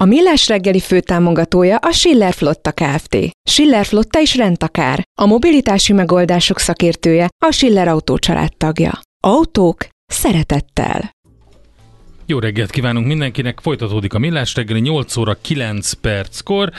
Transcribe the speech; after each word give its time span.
A 0.00 0.04
Millás 0.04 0.48
reggeli 0.48 0.80
főtámogatója 0.80 1.76
a 1.76 1.92
Schiller 1.92 2.32
Flotta 2.32 2.72
Kft. 2.72 3.16
Schiller 3.50 3.86
Flotta 3.86 4.20
is 4.20 4.36
rendtakár. 4.36 5.02
A 5.20 5.26
mobilitási 5.26 5.92
megoldások 5.92 6.58
szakértője 6.58 7.28
a 7.46 7.50
Schiller 7.50 7.88
Autó 7.88 8.18
tagja. 8.56 9.00
Autók 9.22 9.86
szeretettel. 10.06 11.10
Jó 12.26 12.38
reggelt 12.38 12.70
kívánunk 12.70 13.06
mindenkinek, 13.06 13.58
folytatódik 13.60 14.14
a 14.14 14.18
Millás 14.18 14.54
reggeli 14.54 14.80
8 14.80 15.16
óra 15.16 15.36
9 15.40 15.92
perckor, 15.92 16.70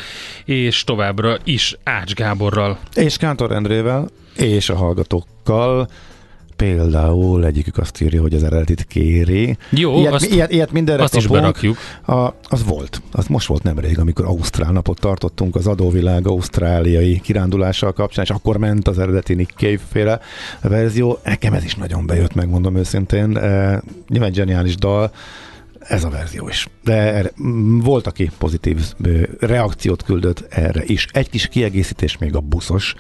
és 0.46 0.84
továbbra 0.84 1.38
is 1.44 1.78
Ács 1.84 2.14
Gáborral. 2.14 2.80
És 2.94 3.18
Kántor 3.18 3.52
Endrével, 3.52 4.10
és 4.36 4.70
a 4.70 4.76
hallgatókkal 4.76 5.90
például 6.60 7.46
egyikük 7.46 7.78
azt 7.78 8.02
írja, 8.02 8.22
hogy 8.22 8.34
az 8.34 8.44
eredetit 8.44 8.84
kéri. 8.84 9.58
Jó, 9.70 10.00
ilyet, 10.00 10.14
azt, 10.14 10.26
ilyet, 10.26 10.52
ilyet 10.52 10.72
mindenre 10.72 11.04
azt 11.04 11.16
is 11.16 11.28
berakjuk. 11.28 11.78
A, 12.06 12.34
az 12.44 12.64
volt. 12.66 13.02
Az 13.12 13.28
most 13.28 13.48
volt 13.48 13.64
nemrég, 13.64 14.00
amikor 14.00 14.26
Ausztrál 14.26 14.72
napot 14.72 15.00
tartottunk 15.00 15.56
az 15.56 15.68
adóvilág 15.68 16.28
ausztráliai 16.28 17.20
kirándulással 17.20 17.94
kapcsán, 17.94 18.24
és 18.24 18.30
akkor 18.30 18.58
ment 18.58 18.88
az 18.88 19.00
eredeti 19.00 19.34
Nick 19.34 19.58
Cave 19.58 19.80
féle 19.92 20.20
verzió. 20.62 21.20
Nekem 21.24 21.54
ez 21.54 21.64
is 21.64 21.76
nagyon 21.76 22.06
bejött, 22.06 22.34
megmondom 22.34 22.76
őszintén. 22.76 23.38
E, 23.38 23.82
nyilván 24.08 24.34
zseniális 24.34 24.76
dal, 24.76 25.12
ez 25.80 26.04
a 26.04 26.10
verzió 26.10 26.48
is. 26.48 26.68
De 26.84 26.94
erre, 26.94 27.32
volt, 27.84 28.08
aki 28.08 28.32
pozitív 28.38 28.94
reakciót 29.40 30.04
küldött 30.04 30.46
erre 30.50 30.84
is. 30.86 31.08
Egy 31.12 31.30
kis 31.30 31.48
kiegészítés 31.48 32.18
még 32.18 32.36
a 32.36 32.40
buszos 32.40 32.96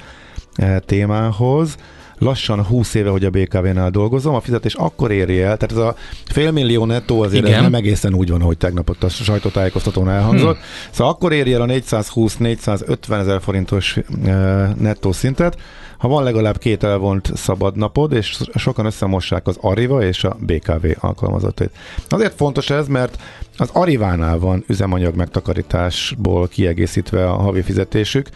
e, 0.56 0.80
témához 0.80 1.78
lassan 2.20 2.64
20 2.64 2.94
éve, 2.94 3.10
hogy 3.10 3.26
a 3.26 3.30
BKV-nál 3.30 3.90
dolgozom, 3.90 4.36
a 4.36 4.40
fizetés 4.40 4.74
akkor 4.74 5.12
éri 5.12 5.42
el, 5.42 5.58
tehát 5.58 5.72
ez 5.72 5.78
a 5.78 5.96
félmillió 6.26 6.86
nettó 6.86 7.22
azért 7.22 7.48
ez 7.48 7.62
nem 7.62 7.74
egészen 7.74 8.14
úgy 8.14 8.30
van, 8.30 8.42
hogy 8.42 8.58
tegnap 8.58 8.90
ott 8.90 9.04
a 9.04 9.10
sajtótájékoztatón 9.10 10.10
elhangzott. 10.10 10.56
Hmm. 10.56 10.66
Szóval 10.92 11.14
akkor 11.14 11.32
éri 11.32 11.54
el 11.54 11.62
a 11.62 11.66
420-450 11.66 13.20
ezer 13.20 13.42
forintos 13.42 13.98
e, 14.26 14.32
nettó 14.78 15.12
szintet, 15.12 15.58
ha 15.98 16.08
van 16.08 16.24
legalább 16.24 16.58
két 16.58 16.84
elvont 16.84 17.32
szabad 17.36 17.78
napod, 17.78 18.12
és 18.12 18.38
sokan 18.56 18.86
összemossák 18.86 19.48
az 19.48 19.58
Ariva 19.62 20.04
és 20.04 20.24
a 20.24 20.38
BKV 20.40 20.86
alkalmazottait. 21.00 21.72
Azért 22.10 22.36
fontos 22.36 22.70
ez, 22.70 22.88
mert 22.88 23.22
az 23.58 23.70
Arivánál 23.74 24.40
van 24.40 24.64
üzemanyag 24.68 25.16
megtakarításból 25.16 26.48
kiegészítve 26.48 27.30
a 27.30 27.36
havi 27.36 27.62
fizetésük, 27.62 28.30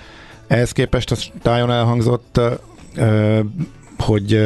ehhez 0.47 0.71
képest 0.71 1.11
a 1.11 1.15
tájon 1.41 1.71
elhangzott 1.71 2.39
hogy 3.97 4.39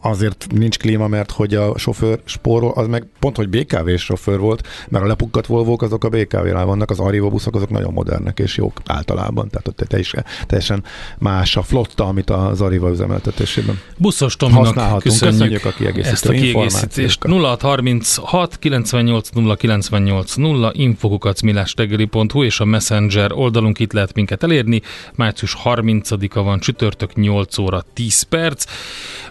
azért 0.00 0.46
nincs 0.54 0.78
klíma, 0.78 1.08
mert 1.08 1.30
hogy 1.30 1.54
a 1.54 1.78
sofőr 1.78 2.20
spórol, 2.24 2.72
az 2.74 2.86
meg 2.86 3.06
pont, 3.18 3.36
hogy 3.36 3.48
BKV 3.48 3.94
sofőr 3.96 4.38
volt, 4.38 4.68
mert 4.88 5.04
a 5.04 5.06
lepukkat 5.06 5.46
volvók 5.46 5.82
azok 5.82 6.04
a 6.04 6.08
BKV-nál 6.08 6.64
vannak, 6.64 6.90
az 6.90 6.98
Arriva 6.98 7.28
buszok 7.28 7.54
azok 7.54 7.70
nagyon 7.70 7.92
modernek 7.92 8.38
és 8.38 8.56
jók 8.56 8.80
általában, 8.86 9.48
tehát 9.48 9.68
ott 9.68 9.88
te 9.88 9.98
is, 9.98 10.14
teljesen 10.46 10.84
más 11.18 11.56
a 11.56 11.62
flotta, 11.62 12.06
amit 12.06 12.30
az 12.30 12.60
Arriva 12.60 12.90
üzemeltetésében 12.90 13.80
Buszos 13.96 14.36
Tominak 14.36 15.02
köszönjük, 15.02 15.36
köszönjük 15.36 15.64
a 15.64 15.70
kiegészítő 15.70 16.12
ezt 16.12 16.26
a 16.26 16.32
kiegészítést. 16.32 17.26
0636 17.26 18.58
98 18.58 19.28
0 19.28 19.56
98 19.56 20.34
0 20.34 20.70
infokukacmilástegeli.hu 20.74 22.44
és 22.44 22.60
a 22.60 22.64
Messenger 22.64 23.32
oldalunk 23.32 23.78
itt 23.78 23.92
lehet 23.92 24.14
minket 24.14 24.42
elérni. 24.42 24.82
Március 25.14 25.56
30-a 25.64 26.42
van 26.42 26.58
csütörtök 26.58 27.14
8 27.14 27.58
óra 27.58 27.84
10 27.94 28.22
perc, 28.22 28.64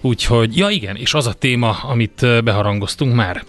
úgyhogy 0.01 0.58
Ja 0.59 0.69
igen, 0.69 0.95
és 0.95 1.13
az 1.13 1.27
a 1.27 1.33
téma, 1.33 1.69
amit 1.69 2.43
beharangoztunk 2.43 3.15
már. 3.15 3.43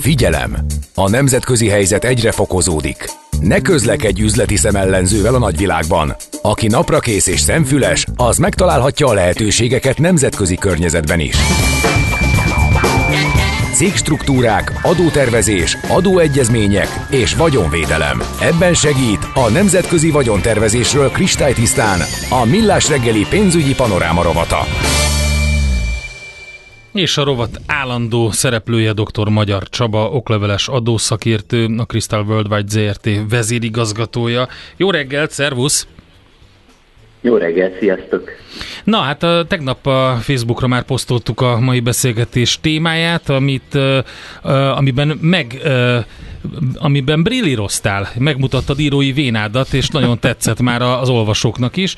Figyelem! 0.00 0.56
A 0.94 1.08
nemzetközi 1.08 1.68
helyzet 1.68 2.04
egyre 2.04 2.32
fokozódik. 2.32 3.04
Ne 3.40 3.60
közlekedj 3.60 4.22
üzleti 4.22 4.56
szemellenzővel 4.56 5.34
a 5.34 5.38
nagyvilágban. 5.38 6.16
Aki 6.42 6.66
naprakész 6.66 7.26
és 7.26 7.40
szemfüles, 7.40 8.06
az 8.16 8.38
megtalálhatja 8.38 9.06
a 9.06 9.12
lehetőségeket 9.12 9.98
nemzetközi 9.98 10.56
környezetben 10.56 11.20
is. 11.20 11.36
Cégstruktúrák, 13.74 14.72
adótervezés, 14.82 15.76
adóegyezmények 15.88 16.88
és 17.10 17.34
vagyonvédelem. 17.34 18.22
Ebben 18.40 18.74
segít 18.74 19.26
a 19.34 19.50
Nemzetközi 19.50 20.10
Vagyontervezésről 20.10 21.10
kristálytisztán 21.10 22.00
a 22.30 22.44
Millás 22.44 22.88
reggeli 22.88 23.26
pénzügyi 23.30 23.74
panoráma 23.74 24.22
rovata. 24.22 24.66
És 26.92 27.16
a 27.16 27.24
rovat 27.24 27.60
állandó 27.66 28.30
szereplője 28.30 28.92
dr. 28.92 29.28
Magyar 29.28 29.68
Csaba, 29.68 30.10
okleveles 30.10 30.68
adószakértő, 30.68 31.68
a 31.78 31.84
Crystal 31.84 32.24
Worldwide 32.24 32.68
ZRT 32.68 33.08
vezérigazgatója. 33.28 34.48
Jó 34.76 34.90
reggelt, 34.90 35.30
szervusz! 35.30 35.86
Jó 37.20 37.36
reggelt, 37.36 37.78
sziasztok! 37.78 38.30
Na 38.84 38.98
hát 38.98 39.22
a, 39.22 39.44
tegnap 39.48 39.86
a 39.86 40.16
Facebookra 40.20 40.66
már 40.66 40.82
posztoltuk 40.82 41.40
a 41.40 41.58
mai 41.58 41.80
beszélgetés 41.80 42.58
témáját, 42.60 43.28
amit, 43.28 43.78
amiben 44.74 45.18
meg 45.20 45.60
amiben 46.74 47.22
brillíroztál, 47.22 48.08
megmutattad 48.18 48.80
írói 48.80 49.12
vénádat, 49.12 49.72
és 49.72 49.88
nagyon 49.88 50.18
tetszett 50.18 50.60
már 50.60 50.82
az 50.82 51.08
olvasóknak 51.08 51.76
is. 51.76 51.94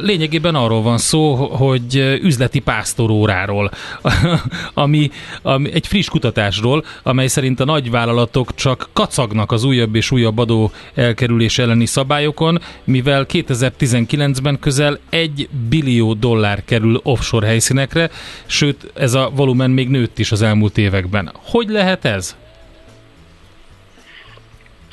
Lényegében 0.00 0.54
arról 0.54 0.82
van 0.82 0.98
szó, 0.98 1.34
hogy 1.34 2.18
üzleti 2.22 2.58
pásztoróráról, 2.58 3.70
ami, 4.74 5.10
ami 5.42 5.72
egy 5.72 5.86
friss 5.86 6.08
kutatásról, 6.08 6.84
amely 7.02 7.26
szerint 7.26 7.60
a 7.60 7.64
nagyvállalatok 7.64 8.54
csak 8.54 8.88
kacagnak 8.92 9.52
az 9.52 9.64
újabb 9.64 9.94
és 9.94 10.10
újabb 10.10 10.38
adó 10.38 10.70
elkerülés 10.94 11.58
elleni 11.58 11.86
szabályokon, 11.86 12.60
mivel 12.84 13.26
2019-ben 13.28 14.58
közel 14.58 14.98
egy 15.10 15.48
billió 15.68 16.14
dollár 16.14 16.64
kerül 16.64 17.00
offshore 17.02 17.46
helyszínekre, 17.46 18.10
sőt 18.46 18.90
ez 18.94 19.14
a 19.14 19.30
volumen 19.34 19.70
még 19.70 19.88
nőtt 19.88 20.18
is 20.18 20.32
az 20.32 20.42
elmúlt 20.42 20.78
években. 20.78 21.32
Hogy 21.44 21.68
lehet 21.68 22.04
ez? 22.04 22.36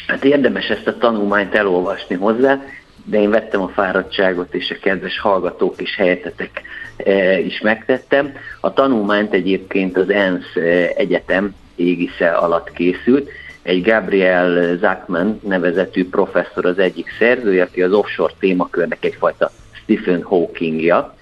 Hát 0.08 0.24
érdemes 0.24 0.68
ezt 0.68 0.88
a 0.88 0.98
tanulmányt 0.98 1.56
elolvasni 1.56 2.16
hozzá, 2.16 2.62
de 3.04 3.20
én 3.20 3.30
vettem 3.30 3.62
a 3.62 3.68
fáradtságot, 3.68 4.54
és 4.54 4.72
a 4.72 4.80
kedves 4.82 5.20
hallgatók 5.20 5.82
is 5.82 5.96
helyetetek 5.96 6.62
e, 6.98 7.40
is 7.40 7.62
megtettem. 7.62 8.34
A 8.62 8.74
tanulmányt 8.74 9.34
egyébként 9.34 9.98
az 9.98 10.10
ENSZ 10.10 10.56
e, 10.56 10.92
egyetem 10.96 11.56
égisze 11.76 12.30
alatt 12.30 12.72
készült, 12.72 13.30
egy 13.62 13.84
Gabriel 13.84 14.78
Zachman 14.78 15.40
nevezetű 15.44 16.10
professzor 16.10 16.66
az 16.66 16.80
egyik 16.80 17.08
szerzője, 17.20 17.64
aki 17.64 17.82
az 17.82 17.92
offshore 17.92 18.34
témakörnek 18.40 19.06
egyfajta 19.06 19.52
Stephen 19.72 20.24
Hawkingja, 20.24 21.16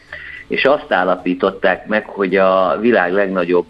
és 0.47 0.65
azt 0.65 0.91
állapították 0.91 1.87
meg, 1.87 2.05
hogy 2.05 2.35
a 2.35 2.77
világ 2.81 3.13
legnagyobb 3.13 3.67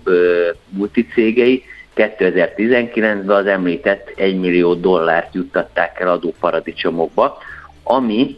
multicégei 0.70 1.64
2019-ben 1.96 3.30
az 3.30 3.46
említett 3.46 4.14
1 4.16 4.40
millió 4.40 4.74
dollárt 4.74 5.34
juttatták 5.34 6.00
el 6.00 6.08
adóparadicsomokba, 6.08 7.38
ami 7.84 8.38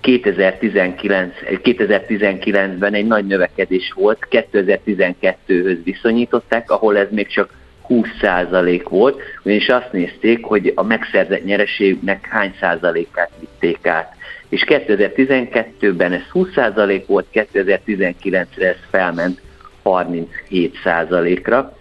2019, 0.00 1.34
2019-ben 1.44 2.94
egy 2.94 3.06
nagy 3.06 3.26
növekedés 3.26 3.92
volt, 3.94 4.26
2012-höz 4.30 5.78
viszonyították, 5.84 6.70
ahol 6.70 6.98
ez 6.98 7.06
még 7.10 7.26
csak 7.26 7.50
20% 7.88 8.84
volt, 8.88 9.20
ugyanis 9.42 9.68
azt 9.68 9.92
nézték, 9.92 10.44
hogy 10.44 10.72
a 10.74 10.82
megszerzett 10.82 11.44
nyereségnek 11.44 12.26
hány 12.26 12.54
százalékát 12.60 13.30
vitték 13.38 13.86
át. 13.86 14.16
És 14.48 14.64
2012-ben 14.66 16.12
ez 16.12 16.22
20% 16.32 17.02
volt, 17.06 17.26
2019-re 17.32 18.66
ez 18.68 18.76
felment 18.90 19.40
37%-ra 19.84 21.77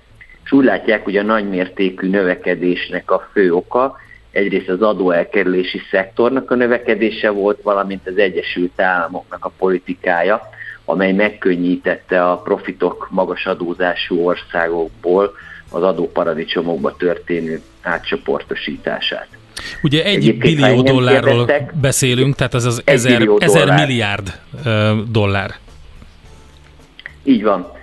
és 0.47 0.53
úgy 0.53 0.65
látják, 0.65 1.03
hogy 1.03 1.17
a 1.17 1.23
nagymértékű 1.23 2.09
növekedésnek 2.09 3.11
a 3.11 3.29
fő 3.31 3.53
oka 3.53 3.95
egyrészt 4.31 4.69
az 4.69 4.81
adóelkerülési 4.81 5.81
szektornak 5.91 6.51
a 6.51 6.55
növekedése 6.55 7.29
volt, 7.29 7.61
valamint 7.61 8.07
az 8.07 8.17
Egyesült 8.17 8.81
Államoknak 8.81 9.45
a 9.45 9.51
politikája, 9.57 10.41
amely 10.85 11.11
megkönnyítette 11.11 12.29
a 12.29 12.38
profitok 12.38 13.07
magas 13.11 13.45
adózású 13.45 14.25
országokból 14.25 15.33
az 15.69 15.83
adóparadicsomokba 15.83 16.95
történő 16.95 17.61
átcsoportosítását. 17.81 19.27
Ugye 19.83 20.03
egy 20.03 20.15
Egyébként 20.15 20.55
billió 20.55 20.81
dollárról 20.81 21.51
beszélünk, 21.81 22.35
tehát 22.35 22.53
ez 22.53 22.65
az 22.65 22.81
ezer, 22.85 23.29
ezer 23.38 23.73
milliárd 23.73 24.39
dollár. 25.11 25.55
Így 27.23 27.44
van. 27.44 27.75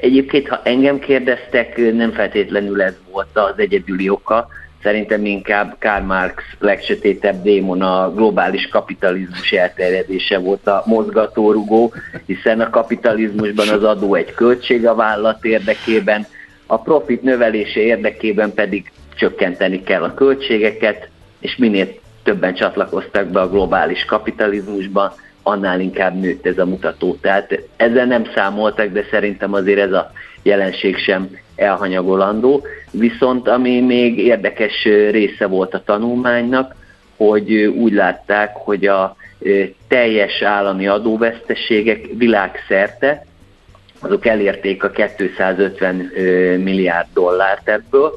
Egyébként, 0.00 0.48
ha 0.48 0.60
engem 0.64 0.98
kérdeztek, 0.98 1.76
nem 1.92 2.12
feltétlenül 2.12 2.82
ez 2.82 2.94
volt 3.10 3.36
az 3.36 3.54
egyedüli 3.56 4.08
oka, 4.08 4.48
Szerintem 4.82 5.24
inkább 5.24 5.76
Karl 5.78 6.04
Marx 6.04 6.42
legsötétebb 6.58 7.42
démon 7.42 7.82
a 7.82 8.12
globális 8.14 8.68
kapitalizmus 8.68 9.52
elterjedése 9.52 10.38
volt 10.38 10.66
a 10.66 10.82
mozgatórugó, 10.86 11.92
hiszen 12.26 12.60
a 12.60 12.70
kapitalizmusban 12.70 13.68
az 13.68 13.84
adó 13.84 14.14
egy 14.14 14.34
költség 14.34 14.86
a 14.86 14.94
vállalat 14.94 15.44
érdekében, 15.44 16.26
a 16.66 16.78
profit 16.78 17.22
növelése 17.22 17.80
érdekében 17.80 18.54
pedig 18.54 18.92
csökkenteni 19.16 19.82
kell 19.82 20.02
a 20.02 20.14
költségeket, 20.14 21.08
és 21.40 21.56
minél 21.56 21.88
többen 22.22 22.54
csatlakoztak 22.54 23.26
be 23.26 23.40
a 23.40 23.50
globális 23.50 24.04
kapitalizmusba, 24.04 25.14
annál 25.42 25.80
inkább 25.80 26.20
nőtt 26.20 26.46
ez 26.46 26.58
a 26.58 26.66
mutató. 26.66 27.16
Tehát 27.20 27.60
ezzel 27.76 28.06
nem 28.06 28.24
számoltak, 28.34 28.88
de 28.92 29.04
szerintem 29.10 29.54
azért 29.54 29.80
ez 29.80 29.92
a 29.92 30.12
jelenség 30.42 30.96
sem 30.96 31.28
elhanyagolandó. 31.56 32.66
Viszont 32.90 33.48
ami 33.48 33.80
még 33.80 34.18
érdekes 34.18 34.84
része 35.10 35.46
volt 35.46 35.74
a 35.74 35.82
tanulmánynak, 35.84 36.74
hogy 37.16 37.54
úgy 37.54 37.92
látták, 37.92 38.56
hogy 38.56 38.86
a 38.86 39.16
teljes 39.88 40.42
állami 40.42 40.86
adóveszteségek 40.86 42.06
világszerte, 42.16 43.26
azok 44.00 44.26
elérték 44.26 44.84
a 44.84 44.90
250 44.90 45.94
milliárd 46.64 47.06
dollárt 47.14 47.68
ebből. 47.68 48.12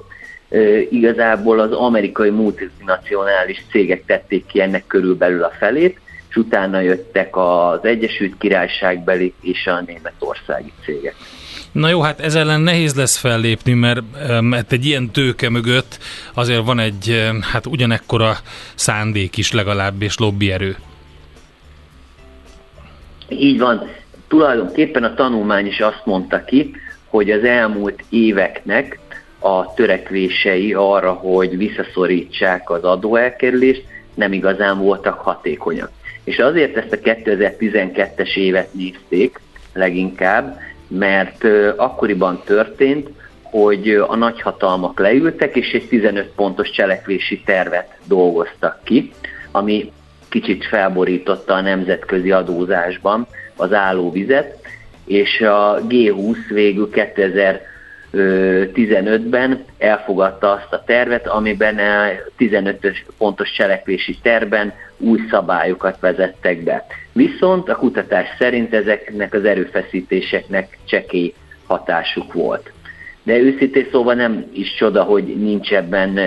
Igazából 0.89 1.59
az 1.59 1.71
amerikai 1.71 2.29
multinacionális 2.29 3.63
cégek 3.71 4.05
tették 4.05 4.45
ki 4.45 4.61
ennek 4.61 4.87
körülbelül 4.87 5.43
a 5.43 5.51
felét, 5.59 5.99
és 6.33 6.39
utána 6.39 6.79
jöttek 6.79 7.35
az 7.37 7.79
Egyesült 7.85 8.33
Királyságbeli 8.39 9.33
és 9.41 9.67
a 9.67 9.83
németországi 9.85 10.73
cégek. 10.85 11.15
Na 11.71 11.89
jó, 11.89 12.01
hát 12.01 12.19
ez 12.19 12.35
ellen 12.35 12.61
nehéz 12.61 12.95
lesz 12.95 13.17
fellépni, 13.17 13.73
mert, 13.73 14.01
mert 14.41 14.71
egy 14.71 14.85
ilyen 14.85 15.11
tőke 15.11 15.49
mögött 15.49 15.97
azért 16.33 16.65
van 16.65 16.79
egy, 16.79 17.29
hát 17.51 17.65
ugyanekkora 17.65 18.37
szándék 18.75 19.37
is 19.37 19.51
legalább, 19.51 20.01
és 20.01 20.17
lobbyerő. 20.17 20.75
Így 23.29 23.59
van. 23.59 23.89
Tulajdonképpen 24.27 25.03
a 25.03 25.13
tanulmány 25.13 25.67
is 25.67 25.79
azt 25.79 26.01
mondta 26.05 26.43
ki, 26.43 26.75
hogy 27.07 27.31
az 27.31 27.43
elmúlt 27.43 28.03
éveknek 28.09 28.99
a 29.39 29.73
törekvései 29.73 30.73
arra, 30.73 31.11
hogy 31.11 31.57
visszaszorítsák 31.57 32.69
az 32.69 32.83
adóelkerülést, 32.83 33.83
nem 34.13 34.33
igazán 34.33 34.79
voltak 34.79 35.19
hatékonyak. 35.19 35.91
És 36.23 36.39
azért 36.39 36.77
ezt 36.77 36.93
a 36.93 36.97
2012-es 36.97 38.35
évet 38.35 38.73
nézték 38.73 39.39
leginkább, 39.73 40.59
mert 40.87 41.43
akkoriban 41.75 42.41
történt, 42.45 43.09
hogy 43.41 43.89
a 43.89 44.15
nagyhatalmak 44.15 44.99
leültek, 44.99 45.55
és 45.55 45.73
egy 45.73 45.87
15 45.87 46.31
pontos 46.35 46.69
cselekvési 46.69 47.41
tervet 47.45 47.97
dolgoztak 48.03 48.79
ki, 48.83 49.11
ami 49.51 49.91
kicsit 50.29 50.65
felborította 50.65 51.53
a 51.53 51.61
nemzetközi 51.61 52.31
adózásban 52.31 53.27
az 53.55 53.73
állóvizet, 53.73 54.57
és 55.05 55.41
a 55.41 55.81
G20 55.89 56.37
végül 56.49 56.89
2015-ben 58.13 59.63
elfogadta 59.77 60.51
azt 60.51 60.73
a 60.73 60.83
tervet, 60.85 61.27
amiben 61.27 61.77
a 61.77 62.09
15 62.37 63.03
pontos 63.17 63.51
cselekvési 63.51 64.17
terben 64.21 64.73
új 64.97 65.19
szabályokat 65.29 65.99
vezettek 65.99 66.63
be. 66.63 66.85
Viszont 67.11 67.69
a 67.69 67.75
kutatás 67.75 68.27
szerint 68.39 68.73
ezeknek 68.73 69.33
az 69.33 69.45
erőfeszítéseknek 69.45 70.77
csekély 70.85 71.33
hatásuk 71.65 72.33
volt. 72.33 72.71
De 73.23 73.37
őszintén 73.37 73.87
szóval 73.91 74.13
nem 74.13 74.45
is 74.53 74.73
csoda, 74.75 75.03
hogy 75.03 75.23
nincs 75.23 75.73
ebben 75.73 76.19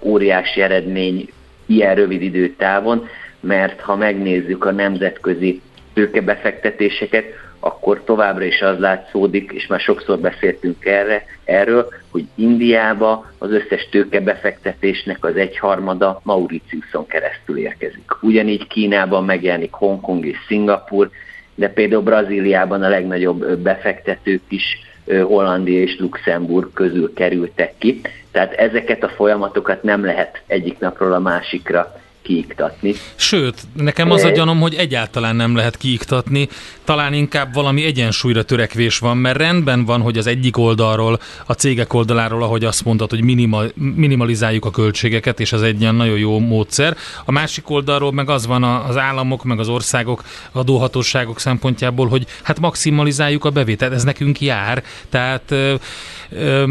óriási 0.00 0.60
eredmény 0.60 1.28
ilyen 1.66 1.94
rövid 1.94 2.22
időtávon, 2.22 3.08
mert 3.40 3.80
ha 3.80 3.96
megnézzük 3.96 4.64
a 4.64 4.70
nemzetközi 4.70 5.60
tőkebefektetéseket, 5.94 7.24
akkor 7.64 8.02
továbbra 8.04 8.44
is 8.44 8.60
az 8.60 8.78
látszódik, 8.78 9.50
és 9.54 9.66
már 9.66 9.80
sokszor 9.80 10.18
beszéltünk 10.18 10.84
erre, 10.84 11.24
erről, 11.44 11.88
hogy 12.10 12.24
Indiába 12.34 13.30
az 13.38 13.50
összes 13.50 13.88
tőkebefektetésnek 13.90 15.24
az 15.24 15.36
egyharmada 15.36 16.20
Mauritiuson 16.22 17.06
keresztül 17.06 17.58
érkezik. 17.58 18.10
Ugyanígy 18.20 18.66
Kínában 18.66 19.24
megjelenik 19.24 19.72
Hongkong 19.72 20.26
és 20.26 20.36
Szingapur, 20.46 21.10
de 21.54 21.68
például 21.68 22.02
Brazíliában 22.02 22.82
a 22.82 22.88
legnagyobb 22.88 23.58
befektetők 23.58 24.42
is 24.48 24.80
Hollandia 25.06 25.80
és 25.80 25.98
Luxemburg 25.98 26.72
közül 26.72 27.12
kerültek 27.12 27.74
ki. 27.78 28.00
Tehát 28.30 28.52
ezeket 28.52 29.02
a 29.02 29.08
folyamatokat 29.08 29.82
nem 29.82 30.04
lehet 30.04 30.42
egyik 30.46 30.78
napról 30.78 31.12
a 31.12 31.18
másikra 31.18 32.01
kiiktatni. 32.22 32.94
Sőt, 33.14 33.62
nekem 33.72 34.10
az 34.10 34.22
a 34.22 34.30
gyanom, 34.30 34.60
hogy 34.60 34.74
egyáltalán 34.74 35.36
nem 35.36 35.56
lehet 35.56 35.76
kiiktatni, 35.76 36.48
talán 36.84 37.12
inkább 37.12 37.54
valami 37.54 37.84
egyensúlyra 37.84 38.42
törekvés 38.42 38.98
van, 38.98 39.16
mert 39.16 39.36
rendben 39.36 39.84
van, 39.84 40.00
hogy 40.00 40.18
az 40.18 40.26
egyik 40.26 40.56
oldalról, 40.56 41.20
a 41.46 41.52
cégek 41.52 41.92
oldaláról, 41.92 42.42
ahogy 42.42 42.64
azt 42.64 42.84
mondtad, 42.84 43.10
hogy 43.10 43.22
minimal, 43.24 43.72
minimalizáljuk 43.74 44.64
a 44.64 44.70
költségeket, 44.70 45.40
és 45.40 45.52
ez 45.52 45.60
egy 45.60 45.80
ilyen 45.80 45.94
nagyon 45.94 46.18
jó 46.18 46.38
módszer. 46.38 46.96
A 47.24 47.30
másik 47.30 47.70
oldalról 47.70 48.12
meg 48.12 48.30
az 48.30 48.46
van 48.46 48.62
az 48.64 48.96
államok, 48.96 49.44
meg 49.44 49.58
az 49.58 49.68
országok, 49.68 50.22
adóhatóságok 50.52 51.40
szempontjából, 51.40 52.08
hogy 52.08 52.26
hát 52.42 52.60
maximalizáljuk 52.60 53.44
a 53.44 53.50
bevételt, 53.50 53.92
ez 53.92 54.04
nekünk 54.04 54.40
jár, 54.40 54.84
tehát 55.08 55.54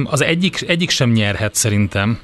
az 0.03 0.21
egyik, 0.21 0.63
egyik 0.67 0.89
sem 0.89 1.11
nyerhet 1.11 1.55
szerintem. 1.55 2.19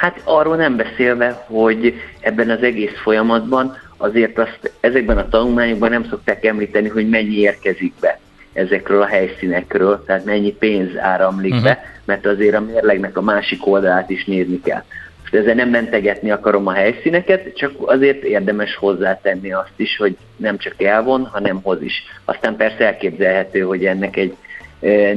Hát 0.00 0.20
arról 0.24 0.56
nem 0.56 0.76
beszélve, 0.76 1.44
hogy 1.46 1.94
ebben 2.20 2.50
az 2.50 2.62
egész 2.62 2.98
folyamatban 3.02 3.76
azért 3.96 4.38
azt 4.38 4.72
ezekben 4.80 5.18
a 5.18 5.28
tanulmányokban 5.28 5.90
nem 5.90 6.06
szokták 6.10 6.44
említeni, 6.44 6.88
hogy 6.88 7.08
mennyi 7.08 7.36
érkezik 7.36 7.92
be 8.00 8.18
ezekről 8.52 9.02
a 9.02 9.06
helyszínekről, 9.06 10.04
tehát 10.06 10.24
mennyi 10.24 10.52
pénz 10.52 10.96
áramlik 10.96 11.52
uh-huh. 11.52 11.68
be, 11.68 11.84
mert 12.04 12.26
azért 12.26 12.54
a 12.54 12.60
mérlegnek 12.60 13.16
a 13.16 13.22
másik 13.22 13.66
oldalát 13.66 14.10
is 14.10 14.24
nézni 14.24 14.60
kell. 14.60 14.82
Most 15.20 15.34
ezzel 15.34 15.54
nem 15.54 15.68
mentegetni 15.68 16.30
akarom 16.30 16.66
a 16.66 16.72
helyszíneket, 16.72 17.56
csak 17.56 17.72
azért 17.78 18.22
érdemes 18.22 18.76
hozzátenni 18.76 19.52
azt 19.52 19.74
is, 19.76 19.96
hogy 19.96 20.16
nem 20.36 20.58
csak 20.58 20.82
elvon, 20.82 21.26
hanem 21.26 21.60
hoz 21.62 21.82
is. 21.82 22.02
Aztán 22.24 22.56
persze 22.56 22.86
elképzelhető, 22.86 23.60
hogy 23.60 23.84
ennek 23.84 24.16
egy 24.16 24.36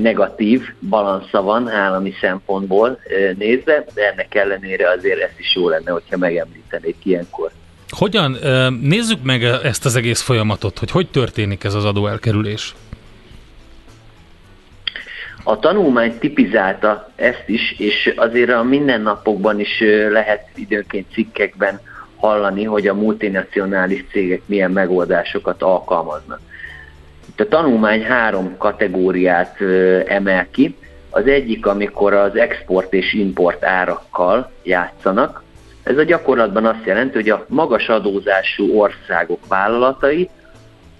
negatív 0.02 0.62
balansza 0.90 1.42
van 1.42 1.70
állami 1.70 2.14
szempontból 2.22 3.00
nézve, 3.38 3.86
de 3.94 4.12
ennek 4.12 4.36
ellenére 4.36 4.90
azért 4.90 5.22
ezt 5.22 5.40
is 5.40 5.56
jó 5.56 5.70
lenne, 5.70 5.92
hogyha 5.92 6.18
megemlítenék 6.18 6.96
ilyenkor. 7.04 7.52
Hogyan, 7.90 8.38
nézzük 8.82 9.24
meg 9.24 9.44
ezt 9.44 9.86
az 9.86 9.96
egész 9.96 10.22
folyamatot, 10.22 10.80
hogy 10.80 10.92
hogy 10.92 11.08
történik 11.08 11.64
ez 11.64 11.74
az 11.74 11.86
adóelkerülés? 11.86 12.76
A 15.44 15.60
tanulmány 15.60 16.18
tipizálta 16.20 17.12
ezt 17.16 17.44
is, 17.46 17.76
és 17.78 18.14
azért 18.16 18.52
a 18.52 18.64
mindennapokban 18.64 19.60
is 19.60 19.84
lehet 20.12 20.48
időnként 20.56 21.12
cikkekben 21.14 21.80
hallani, 22.16 22.64
hogy 22.64 22.88
a 22.88 22.94
multinacionális 22.94 24.04
cégek 24.12 24.42
milyen 24.46 24.72
megoldásokat 24.72 25.62
alkalmaznak. 25.62 26.40
A 27.38 27.48
tanulmány 27.48 28.04
három 28.04 28.58
kategóriát 28.58 29.62
emel 30.08 30.48
ki. 30.52 30.76
Az 31.10 31.28
egyik, 31.28 31.66
amikor 31.66 32.14
az 32.14 32.36
export 32.36 32.94
és 32.94 33.14
import 33.14 33.64
árakkal 33.64 34.52
játszanak. 34.64 35.44
Ez 35.84 35.98
a 35.98 36.04
gyakorlatban 36.04 36.66
azt 36.66 36.86
jelenti, 36.86 37.14
hogy 37.14 37.30
a 37.30 37.46
magas 37.48 37.90
adózású 37.90 38.80
országok 38.80 39.48
vállalatai 39.48 40.30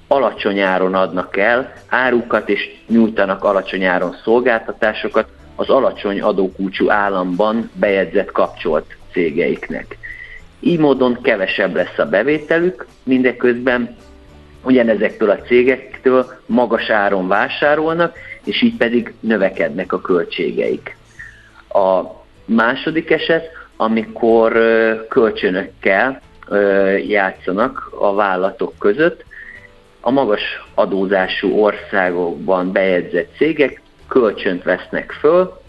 alacsony 0.08 0.60
áron 0.60 0.94
adnak 0.94 1.38
el 1.38 1.74
árukat 1.88 2.50
és 2.50 2.76
nyújtanak 2.88 3.44
alacsony 3.44 3.84
áron 3.84 4.16
szolgáltatásokat 4.24 5.28
az 5.56 5.70
alacsony 5.70 6.22
adókulcsú 6.22 6.90
államban 6.90 7.70
bejegyzett 7.74 8.32
kapcsolt 8.32 8.86
cégeiknek. 9.12 9.98
Így 10.60 10.80
módon 10.80 11.18
kevesebb 11.22 11.76
lesz 11.76 11.98
a 11.98 12.06
bevételük, 12.06 12.88
mindeközben 13.04 13.96
ugyanezektől 14.64 15.30
a 15.30 15.42
cégektől 15.42 16.26
magas 16.46 16.90
áron 16.90 17.28
vásárolnak, 17.28 18.18
és 18.44 18.62
így 18.62 18.78
pedig 18.78 19.14
növekednek 19.20 19.94
a 19.94 20.02
költségeik. 20.02 20.98
A 21.70 22.02
második 22.46 23.12
eset, 23.12 23.50
amikor 23.76 24.52
kölcsönökkel 25.10 26.22
játszanak 27.08 27.90
a 28.00 28.14
vállalatok 28.14 28.74
között, 28.80 29.26
a 30.02 30.12
magas 30.12 30.42
adózású 30.74 31.62
országokban 31.62 32.72
bejegyzett 32.72 33.36
cégek 33.38 33.82
kölcsönt 34.08 34.64
vesznek 34.64 35.12
föl, 35.12 35.62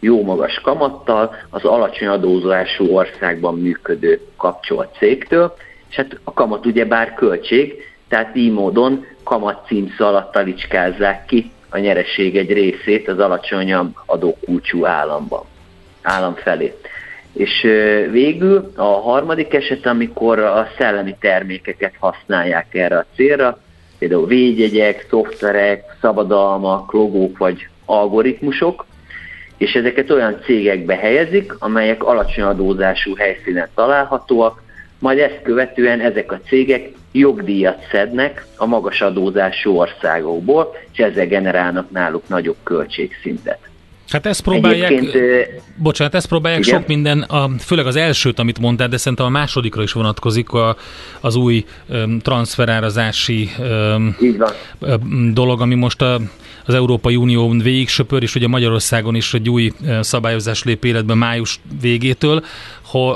jó 0.00 0.22
magas 0.22 0.60
kamattal 0.62 1.34
az 1.50 1.64
alacsony 1.64 2.08
adózású 2.08 2.94
országban 2.94 3.58
működő 3.58 4.20
kapcsolt 4.36 4.96
cégtől, 4.98 5.54
és 5.88 5.96
hát 5.96 6.18
a 6.24 6.32
kamat 6.32 6.66
ugye 6.66 6.84
bár 6.84 7.14
költség, 7.14 7.82
tehát 8.08 8.36
így 8.36 8.52
módon 8.52 9.06
kamat 9.24 9.68
alatt 9.98 10.32
talicskázzák 10.32 11.24
ki 11.24 11.50
a 11.70 11.78
nyereség 11.78 12.36
egy 12.36 12.52
részét 12.52 13.08
az 13.08 13.18
alacsonyabb 13.18 13.96
adókulcsú 14.06 14.86
államban, 14.86 15.42
állam 16.02 16.34
felé. 16.34 16.74
És 17.32 17.60
végül 18.10 18.72
a 18.76 18.82
harmadik 18.82 19.54
eset, 19.54 19.86
amikor 19.86 20.38
a 20.38 20.68
szellemi 20.78 21.16
termékeket 21.20 21.94
használják 21.98 22.74
erre 22.74 22.98
a 22.98 23.06
célra, 23.14 23.58
például 23.98 24.26
védjegyek, 24.26 25.06
szoftverek, 25.08 25.82
szabadalmak, 26.00 26.92
logók 26.92 27.38
vagy 27.38 27.68
algoritmusok, 27.84 28.86
és 29.56 29.74
ezeket 29.74 30.10
olyan 30.10 30.40
cégekbe 30.44 30.94
helyezik, 30.94 31.52
amelyek 31.58 32.04
alacsony 32.04 32.44
adózású 32.44 33.14
helyszínen 33.14 33.68
találhatóak, 33.74 34.62
majd 35.04 35.18
ezt 35.18 35.40
követően 35.42 36.00
ezek 36.00 36.32
a 36.32 36.40
cégek 36.48 36.88
jogdíjat 37.12 37.86
szednek 37.90 38.46
a 38.56 38.66
magas 38.66 39.00
adózású 39.00 39.76
országokból, 39.76 40.76
és 40.92 40.98
ezzel 40.98 41.26
generálnak 41.26 41.90
náluk 41.90 42.28
nagyobb 42.28 42.56
költségszintet. 42.62 43.58
Hát 44.08 44.26
ezt 44.26 44.42
próbálják, 44.42 44.90
Egyébként, 44.90 45.62
bocsánat, 45.76 46.14
ezt 46.14 46.28
próbálják 46.28 46.66
igen? 46.66 46.78
sok 46.78 46.88
minden, 46.88 47.20
a, 47.20 47.48
főleg 47.58 47.86
az 47.86 47.96
elsőt, 47.96 48.38
amit 48.38 48.58
mondtál, 48.58 48.88
de 48.88 48.96
szerintem 48.96 49.26
a 49.26 49.28
másodikra 49.28 49.82
is 49.82 49.92
vonatkozik 49.92 50.50
a, 50.50 50.76
az 51.20 51.36
új 51.36 51.64
um, 51.88 52.18
transferárazási 52.18 53.50
um, 53.58 54.16
dolog, 55.32 55.60
ami 55.60 55.74
most 55.74 56.02
a, 56.02 56.20
az 56.66 56.74
Európai 56.74 57.16
Unión 57.16 57.58
végig 57.58 57.88
söpör, 57.88 58.22
és 58.22 58.34
ugye 58.34 58.48
Magyarországon 58.48 59.14
is 59.14 59.34
egy 59.34 59.48
új 59.48 59.72
szabályozás 60.00 60.64
lép 60.64 60.84
életbe 60.84 61.14
május 61.14 61.60
végétől, 61.80 62.44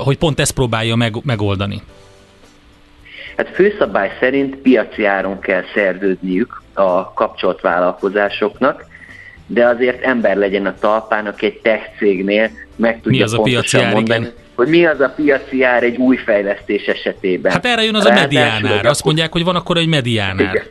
hogy 0.03 0.17
pont 0.17 0.39
ezt 0.39 0.51
próbálja 0.51 0.95
meg, 0.95 1.15
megoldani. 1.23 1.81
Hát 3.37 3.49
főszabály 3.53 4.11
szerint 4.19 4.55
piaci 4.55 5.05
áron 5.05 5.39
kell 5.39 5.63
szerződniük 5.73 6.63
a 6.73 7.13
kapcsolt 7.13 7.61
vállalkozásoknak, 7.61 8.85
de 9.47 9.65
azért 9.65 10.03
ember 10.03 10.37
legyen 10.37 10.65
a 10.65 10.75
talpának 10.79 11.41
egy 11.41 11.59
tech 11.61 11.97
cégnél, 11.97 12.49
meg 12.75 13.01
tudja 13.01 13.17
mi 13.17 13.21
az 13.21 13.33
a 13.33 13.41
piaci 13.41 13.77
ár, 13.77 13.93
mondani, 13.93 14.19
igen. 14.19 14.33
hogy 14.55 14.67
mi 14.67 14.85
az 14.85 14.99
a 14.99 15.13
piaci 15.15 15.63
ár 15.63 15.83
egy 15.83 15.97
új 15.97 16.17
fejlesztés 16.17 16.85
esetében. 16.85 17.51
Hát 17.51 17.65
erre 17.65 17.83
jön 17.83 17.95
az 17.95 18.03
Ráadásul 18.03 18.37
a 18.37 18.41
mediánár. 18.41 18.85
Azt 18.85 19.03
mondják, 19.03 19.31
hogy 19.31 19.43
van 19.43 19.55
akkor 19.55 19.77
egy 19.77 19.87
mediánár. 19.87 20.55
Igen. 20.55 20.63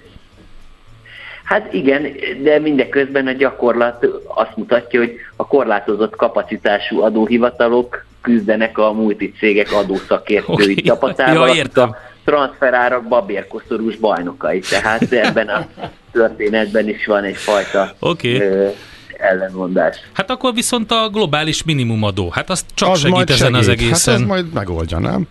Hát 1.49 1.73
igen, 1.73 2.07
de 2.43 2.59
mindeközben 2.59 3.27
a 3.27 3.33
gyakorlat 3.33 4.07
azt 4.27 4.57
mutatja, 4.57 5.01
hogy 5.01 5.15
a 5.37 5.47
korlátozott 5.47 6.17
kapacitású 6.17 7.03
adóhivatalok 7.03 8.05
küzdenek 8.21 8.79
a 8.79 8.93
multicégek 8.93 9.73
adószakértői 9.73 10.55
okay. 10.55 10.75
csapatával, 10.75 11.49
ja, 11.49 11.55
értem. 11.55 11.91
a 11.91 11.97
transferárak 12.25 13.09
babérkoszorús 13.09 13.97
bajnokai. 13.97 14.59
Tehát 14.59 15.13
ebben 15.13 15.49
a 15.49 15.67
történetben 16.13 16.89
is 16.89 17.07
van 17.07 17.25
egyfajta 17.25 17.95
okay. 17.99 18.41
ö, 18.41 18.69
ellenmondás. 19.17 19.97
Hát 20.13 20.31
akkor 20.31 20.55
viszont 20.55 20.91
a 20.91 21.09
globális 21.09 21.65
minimumadó, 21.65 22.31
hát 22.31 22.51
azt 22.51 22.67
csak 22.75 22.89
az 22.89 23.01
segít 23.01 23.31
ezen 23.31 23.37
segít. 23.37 23.57
az 23.57 23.69
egészen. 23.69 24.15
Hát 24.15 24.23
az 24.23 24.29
majd 24.29 24.53
megoldja, 24.53 24.99
nem? 24.99 25.29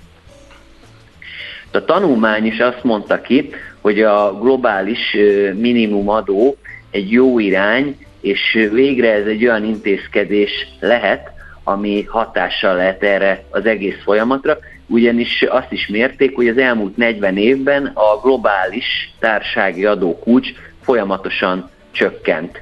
A 1.71 1.86
tanulmány 1.86 2.45
is 2.45 2.59
azt 2.59 2.83
mondta 2.83 3.21
ki, 3.21 3.50
hogy 3.88 4.01
a 4.01 4.38
globális 4.41 5.17
minimumadó 5.53 6.58
egy 6.91 7.12
jó 7.12 7.39
irány, 7.39 7.98
és 8.22 8.67
végre 8.72 9.13
ez 9.13 9.25
egy 9.25 9.46
olyan 9.46 9.65
intézkedés 9.65 10.51
lehet, 10.79 11.29
ami 11.63 12.03
hatással 12.03 12.75
lehet 12.75 13.03
erre 13.03 13.44
az 13.50 13.65
egész 13.65 14.01
folyamatra, 14.03 14.58
ugyanis 14.88 15.41
azt 15.50 15.72
is 15.72 15.88
mérték, 15.88 16.36
hogy 16.36 16.48
az 16.48 16.58
elmúlt 16.58 16.98
40 16.98 17.38
évben 17.38 17.86
a 17.86 18.20
globális 18.22 19.13
társági 19.20 19.86
adókulcs 19.86 20.50
folyamatosan 20.82 21.70
csökkent. 21.91 22.62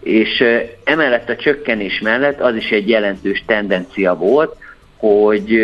És 0.00 0.44
emellett 0.84 1.28
a 1.28 1.36
csökkenés 1.36 2.00
mellett 2.00 2.40
az 2.40 2.54
is 2.54 2.70
egy 2.70 2.88
jelentős 2.88 3.42
tendencia 3.46 4.14
volt, 4.14 4.56
hogy 4.96 5.60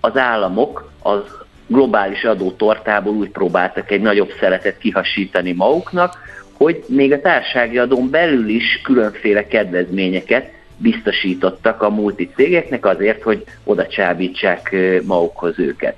az 0.00 0.16
államok 0.16 0.90
az 1.02 1.39
globális 1.70 2.24
adótortából 2.24 3.14
úgy 3.14 3.30
próbáltak 3.30 3.90
egy 3.90 4.00
nagyobb 4.00 4.32
szeretet 4.40 4.78
kihasítani 4.78 5.52
maguknak, 5.52 6.18
hogy 6.52 6.84
még 6.88 7.12
a 7.12 7.20
társági 7.20 7.78
adón 7.78 8.10
belül 8.10 8.48
is 8.48 8.80
különféle 8.82 9.46
kedvezményeket 9.46 10.52
biztosítottak 10.76 11.82
a 11.82 11.90
multicégeknek 11.90 12.86
azért, 12.86 13.22
hogy 13.22 13.44
oda 13.64 13.86
csábítsák 13.86 14.76
magukhoz 15.06 15.58
őket. 15.58 15.96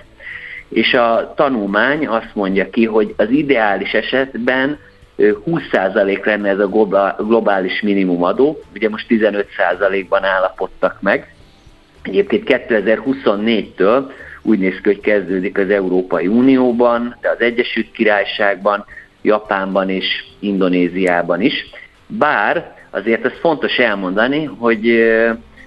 És 0.68 0.94
a 0.94 1.32
tanulmány 1.36 2.06
azt 2.06 2.34
mondja 2.34 2.70
ki, 2.70 2.86
hogy 2.86 3.14
az 3.16 3.30
ideális 3.30 3.92
esetben 3.92 4.78
20% 5.18 6.24
lenne 6.24 6.48
ez 6.48 6.58
a 6.58 6.68
globális 7.16 7.80
minimumadó, 7.80 8.60
ugye 8.74 8.88
most 8.88 9.06
15%-ban 9.08 10.24
állapodtak 10.24 10.98
meg. 11.00 11.34
Egyébként 12.02 12.44
2024-től 12.46 14.10
úgy 14.42 14.58
néz 14.58 14.74
ki, 14.74 14.80
hogy 14.82 15.00
kezdődik 15.00 15.58
az 15.58 15.70
Európai 15.70 16.26
Unióban, 16.26 17.16
de 17.20 17.30
az 17.30 17.40
Egyesült 17.40 17.90
Királyságban, 17.92 18.84
Japánban 19.22 19.90
és 19.90 20.24
Indonéziában 20.38 21.40
is. 21.40 21.70
Bár 22.06 22.74
azért 22.90 23.24
ez 23.24 23.32
fontos 23.40 23.76
elmondani, 23.76 24.44
hogy 24.44 24.86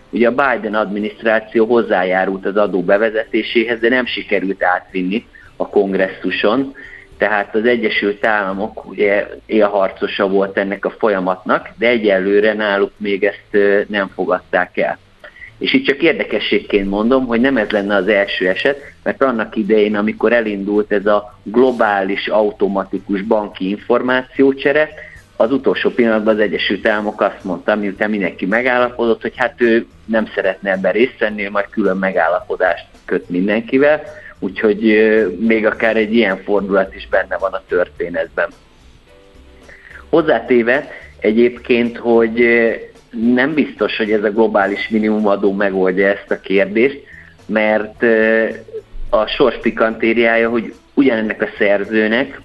ugye 0.10 0.28
a 0.28 0.36
Biden 0.36 0.76
adminisztráció 0.76 1.66
hozzájárult 1.66 2.46
az 2.46 2.56
adó 2.56 2.84
bevezetéséhez, 2.84 3.80
de 3.80 3.90
nem 3.90 4.06
sikerült 4.06 4.64
átvinni 4.64 5.26
a 5.56 5.70
kongresszuson, 5.70 6.74
tehát 7.18 7.56
az 7.56 7.66
Egyesült 7.66 8.26
Államok 8.26 8.86
ugye 8.86 9.28
élharcosa 9.46 10.28
volt 10.28 10.58
ennek 10.58 10.86
a 10.86 10.90
folyamatnak, 10.90 11.70
de 11.78 11.88
egyelőre 11.88 12.54
náluk 12.54 12.92
még 12.98 13.24
ezt 13.24 13.88
nem 13.88 14.08
fogadták 14.08 14.78
el. 14.78 14.98
És 15.58 15.74
itt 15.74 15.86
csak 15.86 16.02
érdekességként 16.02 16.90
mondom, 16.90 17.26
hogy 17.26 17.42
nem 17.42 17.58
ez 17.58 17.70
lenne 17.70 17.96
az 17.96 18.08
első 18.08 18.48
eset, 18.48 18.94
mert 19.04 19.24
annak 19.24 19.56
idején, 19.56 19.96
amikor 19.96 20.34
elindult 20.34 20.92
ez 20.92 21.06
a 21.06 21.40
globális 21.44 22.28
automatikus 22.28 23.22
banki 23.22 23.70
információcsere, 23.70 24.90
az 25.38 25.52
utolsó 25.52 25.90
pillanatban 25.90 26.34
az 26.34 26.40
Egyesült 26.40 26.88
Államok 26.88 27.22
azt 27.22 27.44
mondta, 27.44 27.76
miután 27.76 28.10
mindenki 28.10 28.46
megállapodott, 28.46 29.22
hogy 29.22 29.34
hát 29.36 29.62
ő 29.62 29.86
nem 30.06 30.28
szeretne 30.36 30.72
ebben 30.72 30.92
részt 30.92 31.20
venni, 31.20 31.48
majd 31.48 31.66
külön 31.70 31.98
megállapodást 31.98 32.86
köt 33.06 33.30
mindenkivel, 33.30 34.04
úgyhogy 34.40 34.82
még 35.40 35.66
akár 35.66 35.98
egy 35.98 36.16
ilyen 36.16 36.44
fordulat 36.44 36.96
is 36.96 37.08
benne 37.08 37.38
van 37.38 37.54
a 37.54 37.64
történetben. 37.68 38.50
Hozzátéve 40.10 40.92
egyébként, 41.20 41.98
hogy 41.98 42.40
nem 43.34 43.54
biztos, 43.54 43.98
hogy 43.98 44.12
ez 44.12 44.24
a 44.24 44.32
globális 44.32 44.90
minimumadó 44.90 45.54
megoldja 45.54 46.08
ezt 46.08 46.32
a 46.32 46.40
kérdést, 46.40 47.04
mert 47.46 48.04
a 49.10 49.26
sors 49.26 49.58
pikantériája, 49.62 50.50
hogy 50.50 50.74
ugyanennek 50.94 51.42
a 51.42 51.50
szerzőnek 51.58 52.42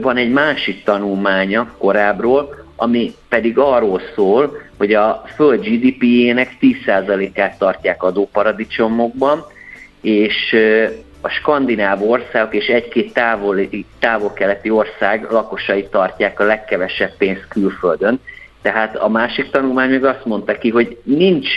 van 0.00 0.16
egy 0.16 0.30
másik 0.30 0.84
tanulmánya 0.84 1.74
korábbról, 1.78 2.64
ami 2.76 3.14
pedig 3.28 3.58
arról 3.58 4.00
szól, 4.14 4.62
hogy 4.78 4.94
a 4.94 5.24
föld 5.34 5.60
GDP-jének 5.60 6.56
10%-át 6.60 7.58
tartják 7.58 8.02
adóparadicsomokban, 8.02 9.44
és 10.00 10.56
a 11.20 11.28
skandináv 11.28 12.10
országok 12.10 12.54
és 12.54 12.66
egy-két 12.66 13.12
távol-keleti 13.12 13.86
távol 13.98 14.78
ország 14.78 15.26
lakosai 15.30 15.88
tartják 15.88 16.40
a 16.40 16.44
legkevesebb 16.44 17.16
pénzt 17.16 17.48
külföldön. 17.48 18.20
Tehát 18.64 18.96
a 18.96 19.08
másik 19.08 19.50
tanulmány 19.50 19.90
még 19.90 20.04
azt 20.04 20.24
mondta 20.24 20.58
ki, 20.58 20.70
hogy 20.70 20.98
nincs 21.02 21.48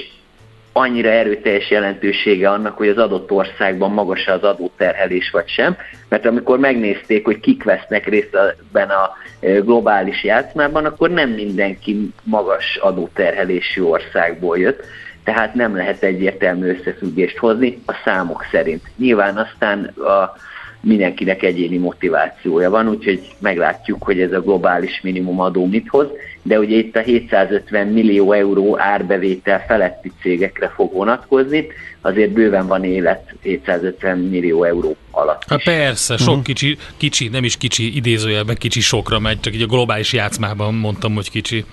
annyira 0.72 1.10
erőteljes 1.10 1.70
jelentősége 1.70 2.50
annak, 2.50 2.78
hogy 2.78 2.88
az 2.88 2.98
adott 2.98 3.32
országban 3.32 3.92
magas 3.92 4.28
az 4.28 4.44
adóterhelés 4.44 5.30
vagy 5.30 5.48
sem, 5.48 5.78
mert 6.10 6.26
amikor 6.26 6.60
megnézték, 6.60 7.26
hogy 7.26 7.40
kik 7.40 7.64
vesznek 7.64 8.08
részt 8.08 8.36
ebben 8.36 8.90
a 8.90 9.10
e, 9.40 9.60
globális 9.60 10.24
játszmában, 10.24 10.86
akkor 10.86 11.10
nem 11.10 11.30
mindenki 11.30 12.10
magas 12.24 12.76
adóterhelésű 12.76 13.82
országból 13.82 14.58
jött, 14.58 14.84
tehát 15.24 15.54
nem 15.54 15.76
lehet 15.76 16.04
egyértelmű 16.04 16.78
összefüggést 16.78 17.38
hozni 17.38 17.82
a 17.86 17.94
számok 18.06 18.46
szerint. 18.52 18.82
Nyilván 18.98 19.38
aztán 19.38 19.84
a 19.86 20.36
mindenkinek 20.82 21.44
egyéni 21.44 21.78
motivációja 21.78 22.70
van, 22.70 22.90
úgyhogy 22.90 23.36
meglátjuk, 23.40 24.04
hogy 24.04 24.20
ez 24.20 24.32
a 24.32 24.42
globális 24.42 25.00
minimumadó 25.04 25.66
mit 25.66 25.88
hoz, 25.88 26.08
de 26.42 26.60
ugye 26.60 26.78
itt 26.78 26.96
a 26.96 27.00
750 27.00 27.88
millió 27.88 28.32
euró 28.32 28.80
árbevétel 28.80 29.66
feletti 29.68 30.12
cégekre 30.22 30.70
fog 30.76 30.94
vonatkozni, 30.94 31.68
azért 32.02 32.32
bőven 32.32 32.68
van 32.68 32.84
élet 32.84 33.36
750 33.42 34.18
millió 34.18 34.64
euró 34.64 34.96
alatt 35.12 35.42
is. 35.42 35.48
Ha 35.50 35.62
persze, 35.64 36.18
sok 36.18 36.28
uh-huh. 36.28 36.44
kicsi, 36.44 36.78
kicsi, 36.98 37.28
nem 37.28 37.44
is 37.44 37.58
kicsi, 37.58 37.96
idézőjelben 37.96 38.56
kicsi 38.56 38.80
sokra 38.80 39.20
megy, 39.20 39.40
csak 39.40 39.54
így 39.54 39.62
a 39.62 39.66
globális 39.66 40.14
játszmában 40.14 40.74
mondtam, 40.74 41.14
hogy 41.14 41.30
kicsi. 41.30 41.66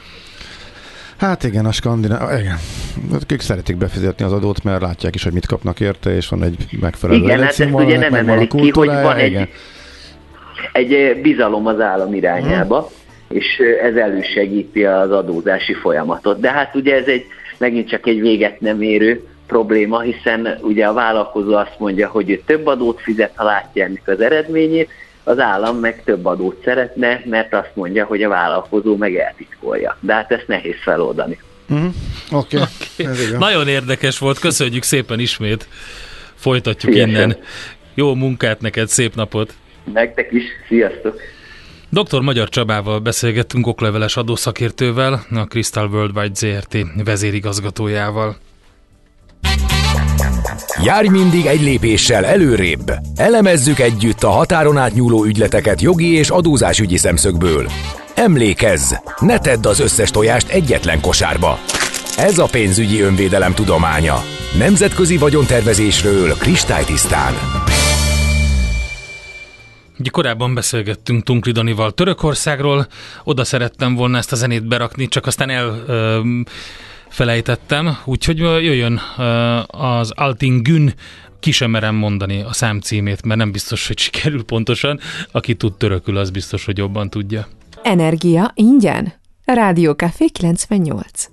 Hát 1.24 1.44
igen, 1.44 1.66
a 1.66 1.72
skandináv, 1.72 2.38
igen. 2.40 2.56
Ők 3.32 3.40
szeretik 3.40 3.76
befizetni 3.76 4.24
az 4.24 4.32
adót, 4.32 4.64
mert 4.64 4.80
látják 4.80 5.14
is, 5.14 5.22
hogy 5.22 5.32
mit 5.32 5.46
kapnak 5.46 5.80
érte, 5.80 6.16
és 6.16 6.28
van 6.28 6.42
egy 6.42 6.66
megfelelő 6.80 7.22
Igen, 7.22 7.40
hát 7.40 7.48
ezt 7.48 7.70
ugye 7.72 7.98
nem 7.98 8.14
emelik 8.14 8.50
ki, 8.50 8.70
hogy 8.70 8.88
van 8.88 9.16
egy, 9.16 9.48
egy 10.72 11.20
bizalom 11.22 11.66
az 11.66 11.80
állam 11.80 12.14
irányába, 12.14 12.80
hmm. 12.80 13.38
és 13.38 13.46
ez 13.82 13.96
elősegíti 13.96 14.84
az 14.84 15.10
adózási 15.10 15.74
folyamatot. 15.74 16.40
De 16.40 16.50
hát 16.50 16.74
ugye 16.74 16.94
ez 16.94 17.06
egy 17.06 17.26
megint 17.58 17.88
csak 17.88 18.06
egy 18.06 18.20
véget 18.20 18.60
nem 18.60 18.82
érő 18.82 19.26
probléma, 19.46 20.00
hiszen 20.00 20.58
ugye 20.62 20.86
a 20.86 20.92
vállalkozó 20.92 21.54
azt 21.54 21.78
mondja, 21.78 22.08
hogy 22.08 22.30
ő 22.30 22.42
több 22.46 22.66
adót 22.66 23.00
fizet, 23.00 23.32
ha 23.34 23.44
látja 23.44 23.84
ennek 23.84 24.08
az 24.08 24.20
eredményét, 24.20 24.90
az 25.24 25.38
állam 25.38 25.76
meg 25.78 26.02
több 26.04 26.26
adót 26.26 26.60
szeretne, 26.64 27.22
mert 27.24 27.54
azt 27.54 27.70
mondja, 27.74 28.04
hogy 28.04 28.22
a 28.22 28.28
vállalkozó 28.28 28.96
meg 28.96 29.16
eltitkolja. 29.16 29.96
De 30.00 30.14
hát 30.14 30.32
ezt 30.32 30.48
nehéz 30.48 30.76
feloldani. 30.82 31.38
Mm, 31.72 31.86
Oké. 32.30 32.56
Okay. 32.56 32.66
Okay. 32.98 33.38
Nagyon 33.38 33.68
érdekes 33.68 34.18
volt, 34.18 34.38
köszönjük 34.38 34.82
szépen 34.82 35.18
ismét. 35.18 35.68
Folytatjuk 36.34 36.92
Szívesen. 36.92 37.14
innen. 37.14 37.36
Jó 37.94 38.14
munkát 38.14 38.60
neked, 38.60 38.88
szép 38.88 39.14
napot! 39.14 39.54
Nektek 39.92 40.32
is, 40.32 40.42
sziasztok! 40.68 41.20
Dr. 41.88 42.20
Magyar 42.20 42.48
Csabával 42.48 42.98
beszélgettünk 42.98 43.66
okleveles 43.66 44.16
adószakértővel, 44.16 45.26
a 45.30 45.40
Crystal 45.40 45.88
Worldwide 45.88 46.34
ZRT 46.34 46.76
vezérigazgatójával. 47.04 48.36
Járj 50.82 51.08
mindig 51.08 51.46
egy 51.46 51.62
lépéssel 51.62 52.24
előrébb. 52.24 52.92
Elemezzük 53.16 53.78
együtt 53.78 54.22
a 54.22 54.30
határon 54.30 54.76
átnyúló 54.76 55.24
ügyleteket 55.24 55.80
jogi 55.80 56.16
és 56.16 56.28
adózásügyi 56.28 56.96
szemszögből. 56.96 57.70
Emlékezz, 58.14 58.92
ne 59.18 59.38
tedd 59.38 59.66
az 59.66 59.80
összes 59.80 60.10
tojást 60.10 60.48
egyetlen 60.48 61.00
kosárba. 61.00 61.58
Ez 62.16 62.38
a 62.38 62.46
pénzügyi 62.46 63.00
önvédelem 63.00 63.54
tudománya. 63.54 64.22
Nemzetközi 64.58 65.16
vagyontervezésről 65.16 66.34
kristálytisztán. 66.34 67.34
Ugye 69.98 70.10
korábban 70.10 70.54
beszélgettünk 70.54 71.22
Tunkli 71.22 71.52
Danival 71.52 71.92
Törökországról, 71.92 72.86
oda 73.24 73.44
szerettem 73.44 73.94
volna 73.94 74.18
ezt 74.18 74.32
a 74.32 74.36
zenét 74.36 74.68
berakni, 74.68 75.08
csak 75.08 75.26
aztán 75.26 75.50
el 75.50 75.82
ö, 75.86 76.20
felejtettem, 77.14 77.96
úgyhogy 78.04 78.38
jöjjön 78.38 79.00
az 79.66 80.10
Altingün, 80.10 80.94
ki 81.40 81.50
sem 81.50 81.70
merem 81.70 81.94
mondani 81.94 82.42
a 82.42 82.52
szám 82.52 82.80
címét, 82.80 83.24
mert 83.24 83.38
nem 83.38 83.52
biztos, 83.52 83.86
hogy 83.86 83.98
sikerül 83.98 84.44
pontosan. 84.44 85.00
Aki 85.32 85.54
tud 85.54 85.76
törökül, 85.76 86.16
az 86.16 86.30
biztos, 86.30 86.64
hogy 86.64 86.78
jobban 86.78 87.10
tudja. 87.10 87.48
Energia 87.82 88.52
ingyen. 88.54 89.12
Rádió 89.44 89.92
Café 89.92 90.26
98. 90.26 91.28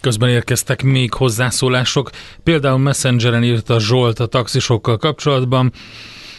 Közben 0.00 0.28
érkeztek 0.28 0.82
még 0.82 1.12
hozzászólások. 1.12 2.10
Például 2.42 2.78
Messengeren 2.78 3.44
írta 3.44 3.80
Zsolt 3.80 4.20
a 4.20 4.26
taxisokkal 4.26 4.96
kapcsolatban. 4.96 5.72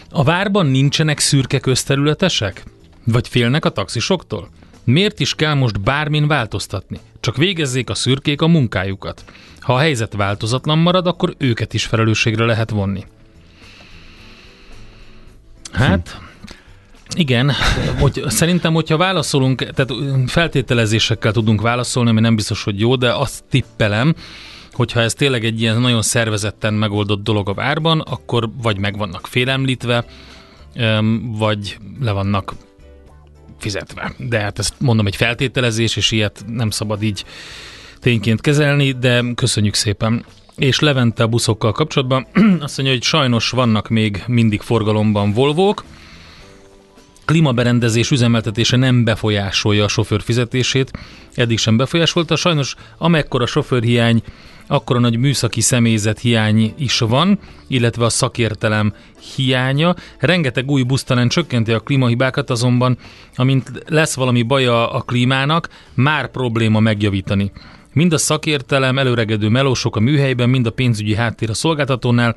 A 0.10 0.24
várban 0.24 0.66
nincsenek 0.66 1.20
szürke 1.20 1.60
közterületesek? 1.60 2.64
Vagy 3.04 3.28
félnek 3.28 3.66
a 3.66 3.70
taxisoktól? 3.70 4.50
Miért 4.84 5.20
is 5.20 5.36
kell 5.36 5.54
most 5.54 5.82
bármin 5.82 6.28
változtatni? 6.28 7.00
Csak 7.26 7.38
végezzék 7.38 7.90
a 7.90 7.96
szürkék 7.96 8.42
a 8.42 8.48
munkájukat. 8.48 9.24
Ha 9.60 9.74
a 9.74 9.78
helyzet 9.78 10.14
változatlan 10.14 10.78
marad, 10.78 11.08
akkor 11.08 11.36
őket 11.38 11.74
is 11.74 11.86
felelősségre 11.86 12.46
lehet 12.46 12.70
vonni. 12.70 13.06
Hát, 15.72 16.20
igen, 17.16 17.52
hogy, 18.00 18.24
szerintem, 18.28 18.74
hogyha 18.74 18.98
válaszolunk, 18.98 19.64
tehát 19.64 19.94
feltételezésekkel 20.28 21.32
tudunk 21.32 21.62
válaszolni, 21.62 22.10
ami 22.10 22.20
nem 22.20 22.36
biztos, 22.36 22.64
hogy 22.64 22.80
jó, 22.80 22.96
de 22.96 23.14
azt 23.14 23.44
tippelem, 23.50 24.16
hogyha 24.72 25.02
ez 25.02 25.14
tényleg 25.14 25.46
egy 25.46 25.62
ilyen 25.62 25.82
nagyon 25.82 26.02
szervezetten 26.02 26.74
megoldott 26.74 27.24
dolog 27.24 27.50
a 27.50 27.54
várban, 27.54 28.00
akkor 28.00 28.50
vagy 28.62 28.78
meg 28.78 28.98
vannak 28.98 29.28
félemlítve, 29.28 30.06
vagy 31.38 31.78
le 32.00 32.12
vannak 32.12 32.54
fizetve. 33.66 34.14
De 34.18 34.40
hát 34.40 34.60
ezt 34.60 34.74
mondom, 34.80 35.08
egy 35.08 35.16
feltételezés, 35.16 35.96
és 35.96 36.12
ilyet 36.12 36.44
nem 36.48 36.70
szabad 36.70 37.04
így 37.04 37.26
tényként 38.00 38.42
kezelni, 38.42 38.92
de 38.92 39.24
köszönjük 39.36 39.74
szépen. 39.74 40.26
És 40.56 40.80
Levente 40.80 41.24
a 41.24 41.28
buszokkal 41.28 41.72
kapcsolatban 41.72 42.28
azt 42.66 42.78
mondja, 42.78 42.96
hogy 42.96 43.04
sajnos 43.04 43.50
vannak 43.50 43.90
még 43.90 44.24
mindig 44.28 44.62
forgalomban 44.62 45.34
Volvók, 45.34 45.84
klímaberendezés 47.26 48.12
üzemeltetése 48.12 48.78
nem 48.78 49.04
befolyásolja 49.04 49.84
a 49.84 49.88
sofőr 49.88 50.22
fizetését, 50.22 50.92
eddig 51.34 51.58
sem 51.58 51.78
befolyásolta. 51.78 52.36
Sajnos 52.36 52.76
amekkora 52.98 53.46
sofőrhiány 53.46 54.24
akkor 54.68 54.96
a 54.96 55.00
nagy 55.00 55.18
műszaki 55.18 55.62
személyzet 55.62 56.20
hiány 56.20 56.74
is 56.78 57.00
van, 57.00 57.40
illetve 57.68 58.06
a 58.06 58.10
szakértelem 58.10 58.94
hiánya. 59.36 59.96
Rengeteg 60.20 60.70
új 60.70 60.84
busz 60.84 61.04
talán 61.04 61.30
csökkenti 61.30 61.72
a 61.72 61.80
klímahibákat, 61.80 62.50
azonban 62.50 62.98
amint 63.36 63.72
lesz 63.88 64.16
valami 64.16 64.42
baja 64.42 64.92
a 64.92 65.02
klímának, 65.02 65.70
már 65.94 66.32
probléma 66.32 66.80
megjavítani. 66.80 67.52
Mind 67.94 68.14
a 68.14 68.18
szakértelem, 68.18 68.98
előregedő 68.98 69.50
melósok 69.50 69.96
a 69.96 70.00
műhelyben, 70.00 70.50
mind 70.50 70.66
a 70.66 70.72
pénzügyi 70.72 71.16
háttér 71.16 71.50
a 71.50 71.54
szolgáltatónál, 71.54 72.36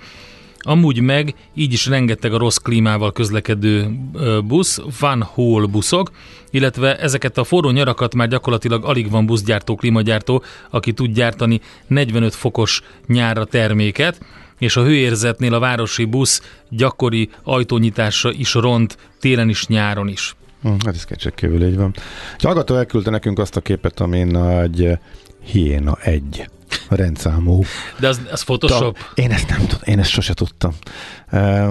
Amúgy 0.59 1.01
meg 1.01 1.35
így 1.55 1.73
is 1.73 1.87
rengeteg 1.87 2.33
a 2.33 2.39
rossz 2.39 2.57
klímával 2.57 3.13
közlekedő 3.13 3.99
busz, 4.45 4.81
van 5.01 5.23
hol 5.23 5.67
buszok, 5.67 6.11
illetve 6.51 6.99
ezeket 6.99 7.39
a 7.39 7.45
forró 7.45 7.71
nyarakat 7.71 8.15
már 8.15 8.29
gyakorlatilag 8.29 8.85
alig 8.85 9.11
van 9.11 9.27
buszgyártó, 9.27 9.75
klímagyártó, 9.75 10.43
aki 10.71 10.93
tud 10.93 11.11
gyártani 11.11 11.61
45 11.87 12.35
fokos 12.35 12.83
nyárra 13.07 13.45
terméket, 13.45 14.21
és 14.59 14.77
a 14.77 14.83
hőérzetnél 14.83 15.55
a 15.55 15.59
városi 15.59 16.05
busz 16.05 16.43
gyakori 16.69 17.31
ajtónyitása 17.43 18.33
is 18.33 18.55
ront 18.55 18.97
télen 19.21 19.49
is, 19.49 19.67
nyáron 19.67 20.09
is. 20.09 20.37
Hm, 20.63 20.69
hát 20.85 20.95
ez 20.95 21.05
kétségkívül 21.05 21.67
így 21.67 21.77
van. 21.77 21.95
Egy 22.37 22.43
hallgató 22.43 22.75
elküldte 22.75 23.11
nekünk 23.11 23.39
azt 23.39 23.57
a 23.57 23.61
képet, 23.61 24.01
amin 24.01 24.37
egy 24.37 24.99
hiéna 25.45 25.99
egy 26.03 26.49
rendszámú. 26.89 27.63
De 28.01 28.09
az, 28.09 28.21
az 28.31 28.43
Photoshop? 28.43 28.99
Da, 28.99 29.23
én 29.23 29.31
ezt 29.31 29.49
nem 29.49 29.61
tudom, 29.61 29.81
én 29.85 29.99
ezt 29.99 30.11
sose 30.11 30.35
tudtam. 30.35 30.73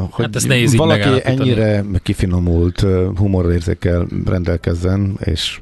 Hogy 0.10 0.26
hát 0.26 0.36
ez 0.36 0.44
nehéz 0.44 0.76
valaki 0.76 1.22
ennyire 1.24 1.84
kifinomult 2.04 2.86
humorérzékkel 3.16 4.08
rendelkezzen, 4.26 5.18
és 5.24 5.60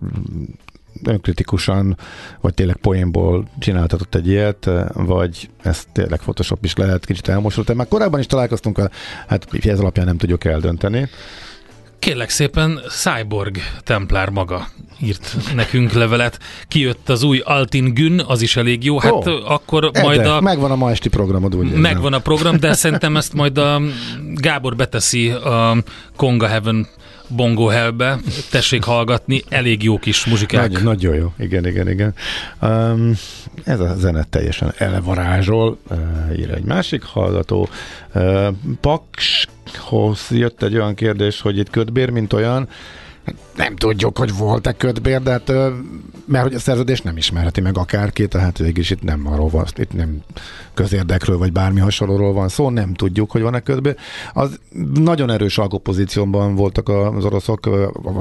önkritikusan, 1.03 1.97
vagy 2.41 2.53
tényleg 2.53 2.75
poénból 2.75 3.47
csináltatott 3.59 4.15
egy 4.15 4.27
ilyet, 4.27 4.69
vagy 4.93 5.49
ez 5.61 5.83
tényleg 5.91 6.19
Photoshop 6.19 6.63
is 6.63 6.75
lehet, 6.75 7.05
kicsit 7.05 7.27
elmosult. 7.27 7.73
Már 7.73 7.87
korábban 7.87 8.19
is 8.19 8.25
találkoztunk, 8.25 8.89
hát 9.27 9.47
ez 9.61 9.79
alapján 9.79 10.05
nem 10.05 10.17
tudjuk 10.17 10.45
eldönteni. 10.45 11.09
Kérlek 12.05 12.29
szépen, 12.29 12.79
Cyborg 12.89 13.57
Templár 13.83 14.29
maga 14.29 14.67
írt 15.01 15.35
nekünk 15.55 15.91
levelet. 15.91 16.39
Kijött 16.67 17.09
az 17.09 17.23
új 17.23 17.39
Altin 17.39 17.93
Gün, 17.93 18.21
az 18.27 18.41
is 18.41 18.55
elég 18.55 18.83
jó. 18.83 18.99
Hát 18.99 19.11
oh, 19.11 19.51
akkor 19.51 19.83
Ede, 19.83 20.01
majd 20.01 20.25
a... 20.25 20.41
Megvan 20.41 20.71
a 20.71 20.75
ma 20.75 20.89
esti 20.89 21.09
programod, 21.09 21.55
úgy 21.55 21.71
Megvan 21.71 22.13
a 22.13 22.19
program, 22.19 22.59
de 22.59 22.73
szerintem 22.73 23.17
ezt 23.17 23.33
majd 23.33 23.57
a 23.57 23.81
Gábor 24.33 24.75
beteszi 24.75 25.29
a 25.29 25.77
Konga 26.15 26.47
Heaven 26.47 26.87
Bongo 27.27 27.65
Hellbe, 27.65 28.19
tessék 28.51 28.83
hallgatni, 28.83 29.43
elég 29.49 29.83
jó 29.83 29.97
kis 29.97 30.25
muzsikák. 30.25 30.71
Nagy, 30.71 30.83
nagyon 30.83 31.15
jó, 31.15 31.33
igen, 31.37 31.67
igen, 31.67 31.89
igen. 31.89 32.13
Um, 32.61 33.13
ez 33.63 33.79
a 33.79 33.95
zene 33.95 34.23
teljesen 34.29 34.73
elvarázsol, 34.77 35.77
uh, 35.89 36.39
ír 36.39 36.51
egy 36.51 36.63
másik 36.63 37.03
hallgató. 37.03 37.69
Uh, 38.13 38.47
Pakshoz 38.81 40.27
jött 40.29 40.63
egy 40.63 40.75
olyan 40.75 40.95
kérdés, 40.95 41.41
hogy 41.41 41.57
itt 41.57 41.69
kötbér, 41.69 42.09
mint 42.09 42.33
olyan, 42.33 42.69
nem 43.55 43.75
tudjuk, 43.75 44.17
hogy 44.17 44.37
volt-e 44.37 44.71
kötbér, 44.71 45.21
de 45.21 45.31
hát, 45.31 45.51
mert 46.25 46.43
hogy 46.43 46.53
a 46.53 46.59
szerződés 46.59 47.01
nem 47.01 47.17
ismerheti 47.17 47.61
meg 47.61 47.77
akárki, 47.77 48.27
tehát 48.27 48.57
végig 48.57 48.89
itt 48.89 49.01
nem 49.03 49.27
arról 49.27 49.49
van, 49.49 49.65
itt 49.75 49.93
nem 49.93 50.21
közérdekről, 50.73 51.37
vagy 51.37 51.51
bármi 51.51 51.79
hasonlóról 51.79 52.33
van 52.33 52.47
szó, 52.47 52.69
nem 52.69 52.93
tudjuk, 52.93 53.31
hogy 53.31 53.41
van-e 53.41 53.59
kötbér. 53.59 53.95
Az 54.33 54.59
nagyon 54.93 55.31
erős 55.31 55.57
alkopozícióban 55.57 56.55
voltak 56.55 56.89
az 56.89 57.25
oroszok, 57.25 57.69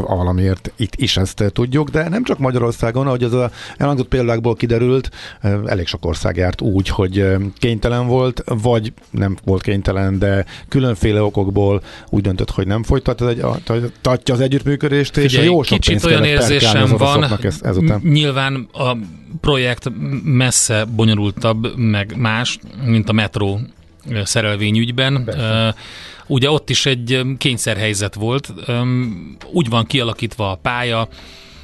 valamiért 0.07 0.73
itt 0.77 0.94
is 0.97 1.16
ezt 1.16 1.44
tudjuk, 1.53 1.88
de 1.88 2.09
nem 2.09 2.25
csak 2.25 2.38
Magyarországon, 2.38 3.07
ahogy 3.07 3.23
az 3.23 3.33
a 3.33 3.51
elhangzott 3.77 4.09
példákból 4.09 4.55
kiderült, 4.55 5.11
elég 5.66 5.87
sok 5.87 6.07
ország 6.07 6.37
járt 6.37 6.61
úgy, 6.61 6.88
hogy 6.88 7.27
kénytelen 7.59 8.07
volt, 8.07 8.42
vagy 8.47 8.92
nem 9.11 9.37
volt 9.44 9.62
kénytelen, 9.62 10.18
de 10.18 10.44
különféle 10.68 11.23
okokból 11.23 11.83
úgy 12.11 12.23
döntött, 12.23 12.51
hogy 12.51 12.66
nem 12.66 12.83
folytatja 12.83 13.61
az 14.33 14.40
együttműködést, 14.40 15.16
és 15.25 15.45
jó 15.45 15.63
sok 15.63 15.79
kicsit 15.79 16.05
olyan 16.05 16.25
érzésem 16.25 16.97
van, 16.97 17.25
ez, 17.43 17.59
ezután. 17.63 18.01
nyilván 18.05 18.69
a 18.73 18.97
projekt 19.41 19.93
messze 20.25 20.85
bonyolultabb, 20.85 21.77
meg 21.77 22.17
más, 22.17 22.59
mint 22.85 23.09
a 23.09 23.13
metró 23.13 23.61
szerelvényügyben. 24.25 25.25
Persze. 25.25 25.75
Ugye 26.27 26.51
ott 26.51 26.71
is 26.71 26.87
egy 26.87 27.21
kényszerhelyzet 27.39 28.15
volt, 28.15 28.55
úgy 29.53 29.69
van 29.69 29.87
kialakítva 29.87 30.51
a 30.51 30.55
pálya, 30.55 31.09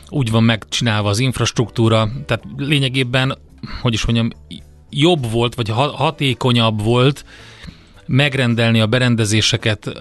úgy 0.08 0.30
van 0.30 0.42
megcsinálva 0.42 1.08
az 1.08 1.18
infrastruktúra, 1.18 2.10
tehát 2.26 2.44
lényegében, 2.56 3.38
hogy 3.80 3.92
is 3.92 4.04
mondjam, 4.04 4.30
jobb 4.90 5.30
volt, 5.30 5.54
vagy 5.54 5.68
hatékonyabb 5.68 6.82
volt, 6.82 7.24
megrendelni 8.10 8.80
a 8.80 8.86
berendezéseket 8.86 9.92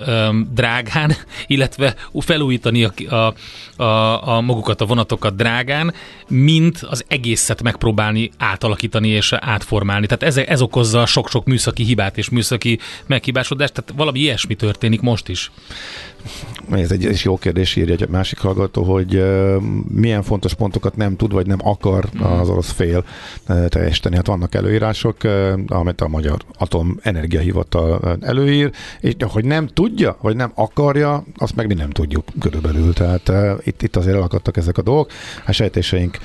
drágán, 0.54 1.16
illetve 1.48 1.96
felújítani 2.20 2.84
a, 2.84 2.94
a, 3.16 3.34
a, 3.84 4.28
a 4.28 4.42
magukat 4.42 4.82
a 4.82 4.86
vonatokat 4.86 5.36
drágán, 5.36 5.94
mint 6.28 6.78
az 6.90 7.06
egészet 7.08 7.64
megpróbálni 7.64 8.32
átalakítani 8.38 9.08
és 9.08 9.34
átformálni. 9.34 10.06
Tehát 10.06 10.24
ez, 10.24 10.38
ez 10.38 10.62
okozza 10.62 11.06
sok-sok 11.06 11.46
műszaki 11.46 11.84
hibát 11.84 12.18
és 12.18 12.30
műszaki 12.30 12.80
meghibásodást, 13.06 13.74
tehát 13.74 13.94
valami 13.96 14.20
ilyesmi 14.20 14.56
történik 14.56 15.02
most 15.02 15.28
is. 15.28 15.52
Ez 16.72 16.92
egy, 16.92 17.06
egy 17.06 17.22
jó 17.24 17.38
kérdés, 17.38 17.76
írja 17.76 17.94
egy 17.94 18.10
másik 18.10 18.40
hallgató, 18.40 18.84
hogy 18.84 19.24
milyen 19.88 20.24
fontos 20.24 20.54
pontokat 20.54 20.96
nem 20.96 21.16
tud, 21.16 21.32
vagy 21.32 21.48
nem 21.48 21.60
akar 21.64 22.10
az 22.20 22.50
orosz 22.50 22.72
fél 22.72 23.06
teljesíteni. 23.68 24.16
Hát 24.16 24.28
vannak 24.28 24.56
előírások, 24.56 25.18
amit 25.68 26.02
a 26.02 26.08
Magyar 26.08 26.38
Atomenergiahivatal 26.58 28.18
előír, 28.22 28.72
és 29.00 29.16
hogy 29.20 29.46
nem 29.46 29.68
tudja, 29.68 30.18
vagy 30.22 30.36
nem 30.36 30.52
akarja, 30.56 31.24
azt 31.36 31.56
meg 31.56 31.68
mi 31.68 31.74
nem 31.74 31.90
tudjuk 31.90 32.24
körülbelül. 32.40 32.94
Tehát 32.94 33.32
itt, 33.66 33.82
itt 33.82 33.96
azért 33.96 34.16
elakadtak 34.16 34.58
ezek 34.58 34.78
a 34.78 34.82
dolgok. 34.82 35.12
A 35.46 35.52
sejtéseink 35.52 36.18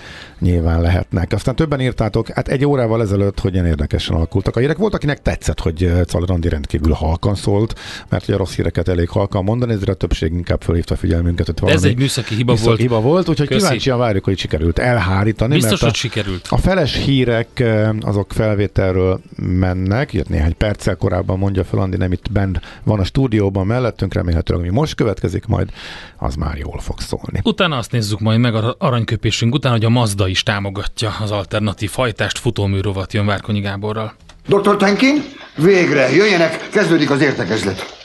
nyilván 0.44 0.80
lehetnek. 0.80 1.32
Aztán 1.32 1.56
többen 1.56 1.80
írtátok, 1.80 2.28
hát 2.28 2.48
egy 2.48 2.64
órával 2.64 3.02
ezelőtt, 3.02 3.40
hogy 3.40 3.52
ilyen 3.52 3.66
érdekesen 3.66 4.16
alakultak 4.16 4.56
a 4.56 4.60
hírek. 4.60 4.76
Volt, 4.76 4.94
akinek 4.94 5.22
tetszett, 5.22 5.60
hogy 5.60 5.92
Czalrandi 6.04 6.48
rendkívül 6.48 6.92
halkan 6.92 7.34
szólt, 7.34 7.78
mert 8.08 8.24
ugye 8.24 8.34
a 8.34 8.38
rossz 8.38 8.54
híreket 8.54 8.88
elég 8.88 9.08
halkan 9.08 9.44
mondani, 9.44 9.72
ezért 9.72 9.88
a 9.88 9.94
többség 9.94 10.32
inkább 10.32 10.62
fölhívta 10.62 10.96
figyelmünket. 10.96 11.58
Hogy 11.60 11.70
Ez 11.70 11.84
egy 11.84 11.96
műszaki 11.96 12.34
hiba 12.34 12.52
műszaki 12.52 12.68
volt. 12.68 12.80
hiba 12.80 13.00
volt, 13.00 13.28
úgyhogy 13.28 13.46
Köszi. 13.48 13.60
kíváncsian 13.60 13.98
várjuk, 13.98 14.24
hogy 14.24 14.38
sikerült 14.38 14.78
elhárítani. 14.78 15.54
Biztos, 15.54 15.70
mert 15.70 15.82
a, 15.82 15.84
hogy 15.84 15.94
sikerült. 15.94 16.46
A 16.50 16.56
feles 16.56 16.94
hírek 17.04 17.64
azok 18.00 18.32
felvételről 18.32 19.20
mennek, 19.36 20.12
jött 20.12 20.28
néhány 20.28 20.56
perccel 20.56 20.96
korábban 20.96 21.38
mondja 21.38 21.64
fel, 21.64 21.78
Andi 21.78 21.96
nem 21.96 22.12
itt 22.12 22.32
bent 22.32 22.60
van 22.82 23.00
a 23.00 23.04
stúdióban 23.04 23.66
mellettünk, 23.66 24.14
remélhetőleg, 24.14 24.62
ami 24.62 24.72
most 24.72 24.94
következik 24.94 25.46
majd, 25.46 25.70
az 26.16 26.34
már 26.34 26.56
jól 26.56 26.80
fog 26.80 27.00
szólni. 27.00 27.40
Utána 27.42 27.76
azt 27.76 27.92
nézzük 27.92 28.20
majd 28.20 28.40
meg 28.40 28.54
a 28.54 28.74
aranyköpésünk 28.78 29.54
után, 29.54 29.72
hogy 29.72 29.84
a 29.84 29.88
Mazda 29.88 30.28
is 30.34 30.42
támogatja 30.42 31.16
az 31.20 31.30
alternatív 31.30 31.90
fajtást, 31.90 32.38
futóműrovat 32.38 33.12
jön 33.12 33.26
Várkonyi 33.26 33.60
Gáborral. 33.60 34.14
Dr. 34.46 34.76
Tenkin, 34.76 35.24
végre, 35.56 36.14
jöjjenek, 36.14 36.68
kezdődik 36.70 37.10
az 37.10 37.20
értekezlet. 37.20 37.96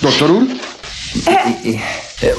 Doktor 0.00 0.30
úr? 0.30 0.42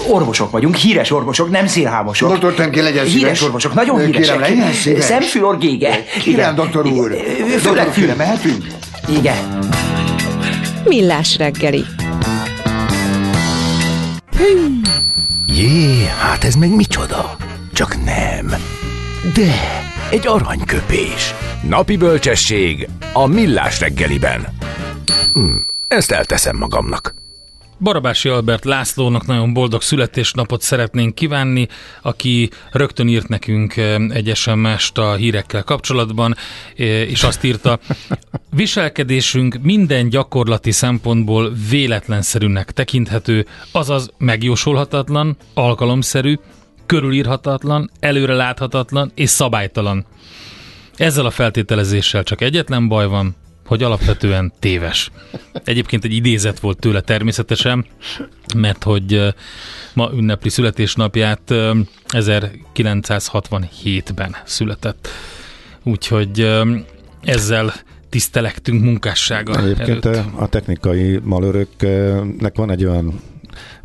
Orvosok 0.08 0.52
vagyunk, 0.52 0.76
híres 0.76 1.12
orvosok, 1.12 1.50
nem 1.50 1.68
szélhámosok. 1.68 2.30
Doktor 2.30 2.54
Tenkin, 2.54 2.84
legyen 2.84 3.06
szíves. 3.06 3.22
Híres 3.22 3.42
orvosok, 3.42 3.74
nagyon 3.74 4.00
híresek. 4.00 4.36
Kérem, 4.36 4.40
legyen 4.40 4.74
szíves. 4.74 5.04
Szemfülorgége. 5.04 6.04
Kérem, 6.22 6.56
doktor 6.56 6.86
úr. 6.86 7.16
Főleg 7.60 7.88
fül. 7.94 8.16
mehetünk? 8.16 8.66
Igen. 9.08 9.60
Millás 10.84 11.38
reggeli. 11.38 11.86
Jé, 15.48 16.06
hát 16.20 16.44
ez 16.44 16.56
meg 16.56 16.76
micsoda? 16.76 17.38
Csak 17.74 18.04
nem. 18.04 18.56
De, 19.24 19.54
egy 20.12 20.28
aranyköpés. 20.28 21.34
Napi 21.68 21.98
bölcsesség 21.98 22.90
a 23.14 23.26
millás 23.26 23.80
reggeliben. 23.80 24.48
Hm, 25.34 25.56
ezt 25.88 26.12
elteszem 26.12 26.58
magamnak. 26.58 27.14
Barabási 27.80 28.30
Albert 28.30 28.66
Lászlónak 28.66 29.26
nagyon 29.26 29.54
boldog 29.54 29.82
születésnapot 29.82 30.62
szeretnénk 30.62 31.16
kívánni, 31.16 31.68
aki 32.02 32.50
rögtön 32.72 33.08
írt 33.08 33.28
nekünk 33.28 33.78
egy 34.10 34.32
sms 34.36 34.92
a 34.94 35.14
hírekkel 35.14 35.64
kapcsolatban, 35.64 36.36
és 36.76 37.24
azt 37.24 37.44
írta, 37.44 37.80
viselkedésünk 38.52 39.58
minden 39.62 40.10
gyakorlati 40.10 40.72
szempontból 40.72 41.54
véletlenszerűnek 41.70 42.72
tekinthető, 42.72 43.46
azaz 43.72 44.12
megjósolhatatlan, 44.18 45.38
alkalomszerű, 45.54 46.36
körülírhatatlan, 46.90 47.90
előreláthatatlan 48.00 49.12
és 49.16 49.30
szabálytalan. 49.30 50.06
Ezzel 50.96 51.26
a 51.26 51.30
feltételezéssel 51.30 52.24
csak 52.24 52.42
egyetlen 52.42 52.88
baj 52.88 53.08
van, 53.08 53.36
hogy 53.66 53.84
alapvetően 53.84 54.54
téves. 54.60 55.12
Egyébként 55.64 56.04
egy 56.04 56.14
idézet 56.14 56.60
volt 56.60 56.80
tőle 56.80 57.02
természetesen, 57.02 57.86
mert 58.56 58.84
hogy 58.84 59.34
ma 59.94 60.10
ünnepli 60.14 60.50
születésnapját 60.50 61.42
1967-ben 62.08 64.36
született. 64.46 65.08
Úgyhogy 65.84 66.60
ezzel 67.22 67.74
tisztelektünk 68.10 68.84
munkássága 68.84 69.60
Egyébként 69.60 70.06
előtt. 70.06 70.26
a 70.36 70.48
technikai 70.48 71.20
malöröknek 71.24 72.56
van 72.56 72.72
egy 72.72 72.86
olyan 72.86 73.22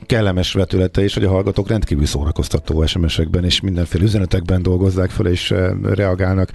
kellemes 0.06 0.52
vetülete 0.52 1.04
is, 1.04 1.14
hogy 1.14 1.24
a 1.24 1.28
hallgatók 1.28 1.68
rendkívül 1.68 2.06
szórakoztató 2.06 2.86
SMS-ekben 2.86 3.44
és 3.44 3.60
mindenféle 3.60 4.04
üzenetekben 4.04 4.62
dolgozzák 4.62 5.10
fel 5.10 5.26
és 5.26 5.50
eh, 5.50 5.70
reagálnak 5.82 6.50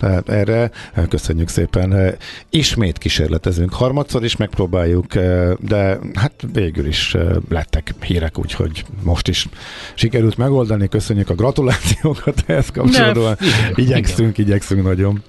eh, 0.00 0.18
erre. 0.26 0.70
Eh, 0.92 1.06
köszönjük 1.08 1.48
szépen. 1.48 2.14
Ismét 2.50 2.98
kísérletezünk. 2.98 3.72
Harmadszor 3.72 4.24
is 4.24 4.36
megpróbáljuk, 4.36 5.14
de 5.58 5.98
hát 6.14 6.32
végül 6.52 6.86
is 6.86 7.16
lettek 7.48 7.94
hírek, 8.00 8.38
úgyhogy 8.38 8.84
most 9.02 9.28
is 9.28 9.48
sikerült 9.94 10.36
megoldani. 10.36 10.88
Köszönjük 10.88 11.30
a 11.30 11.34
gratulációkat 11.34 12.44
ehhez 12.46 12.70
kapcsolódóan. 12.70 13.36
Igyekszünk, 13.74 14.38
igyekszünk 14.38 14.82
nagyon. 14.82 15.22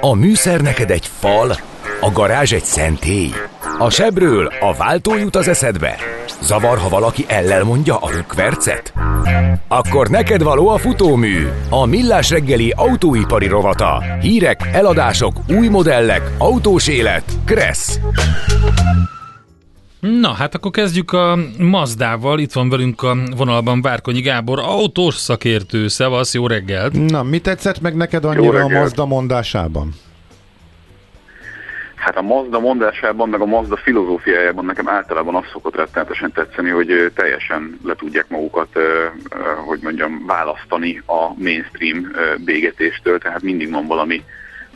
A 0.00 0.14
műszer 0.14 0.60
neked 0.60 0.90
egy 0.90 1.10
fal, 1.18 1.56
a 2.00 2.10
garázs 2.12 2.52
egy 2.52 2.64
szentély. 2.64 3.30
A 3.78 3.90
sebről 3.90 4.46
a 4.60 4.74
váltó 4.74 5.16
jut 5.16 5.36
az 5.36 5.48
eszedbe. 5.48 5.96
Zavar, 6.40 6.78
ha 6.78 6.88
valaki 6.88 7.24
ellel 7.28 7.64
mondja 7.64 7.96
a 7.96 8.10
rükvercet? 8.10 8.92
Akkor 9.68 10.08
neked 10.08 10.42
való 10.42 10.68
a 10.68 10.78
futómű, 10.78 11.46
a 11.70 11.86
millás 11.86 12.30
reggeli 12.30 12.72
autóipari 12.76 13.46
rovata. 13.46 14.02
Hírek, 14.20 14.68
eladások, 14.72 15.36
új 15.48 15.68
modellek, 15.68 16.22
autós 16.38 16.88
élet. 16.88 17.24
Kressz. 17.44 17.98
Na, 20.00 20.32
hát 20.32 20.54
akkor 20.54 20.70
kezdjük 20.70 21.12
a 21.12 21.38
Mazdával. 21.58 22.38
Itt 22.38 22.52
van 22.52 22.68
velünk 22.68 23.02
a 23.02 23.16
vonalban 23.36 23.82
Várkonyi 23.82 24.20
Gábor, 24.20 24.58
autós 24.58 25.14
szakértő. 25.14 25.88
Szevasz, 25.88 26.34
jó 26.34 26.46
reggelt! 26.46 27.08
Na, 27.08 27.22
mi 27.22 27.38
tetszett 27.38 27.80
meg 27.80 27.96
neked 27.96 28.24
annyira 28.24 28.62
a 28.62 28.68
Mazda 28.68 29.06
mondásában? 29.06 29.94
Hát 31.94 32.16
a 32.16 32.22
Mazda 32.22 32.60
mondásában, 32.60 33.28
meg 33.28 33.40
a 33.40 33.44
Mazda 33.44 33.76
filozófiájában 33.76 34.64
nekem 34.64 34.88
általában 34.88 35.34
az 35.34 35.44
szokott 35.52 35.76
rettenetesen 35.76 36.32
tetszeni, 36.32 36.70
hogy 36.70 37.12
teljesen 37.14 37.78
le 37.84 37.94
tudják 37.94 38.28
magukat, 38.28 38.68
hogy 39.66 39.78
mondjam, 39.82 40.24
választani 40.26 41.02
a 41.06 41.42
mainstream 41.42 42.12
bégetéstől, 42.44 43.18
tehát 43.18 43.42
mindig 43.42 43.70
van 43.70 43.86
valami 43.86 44.24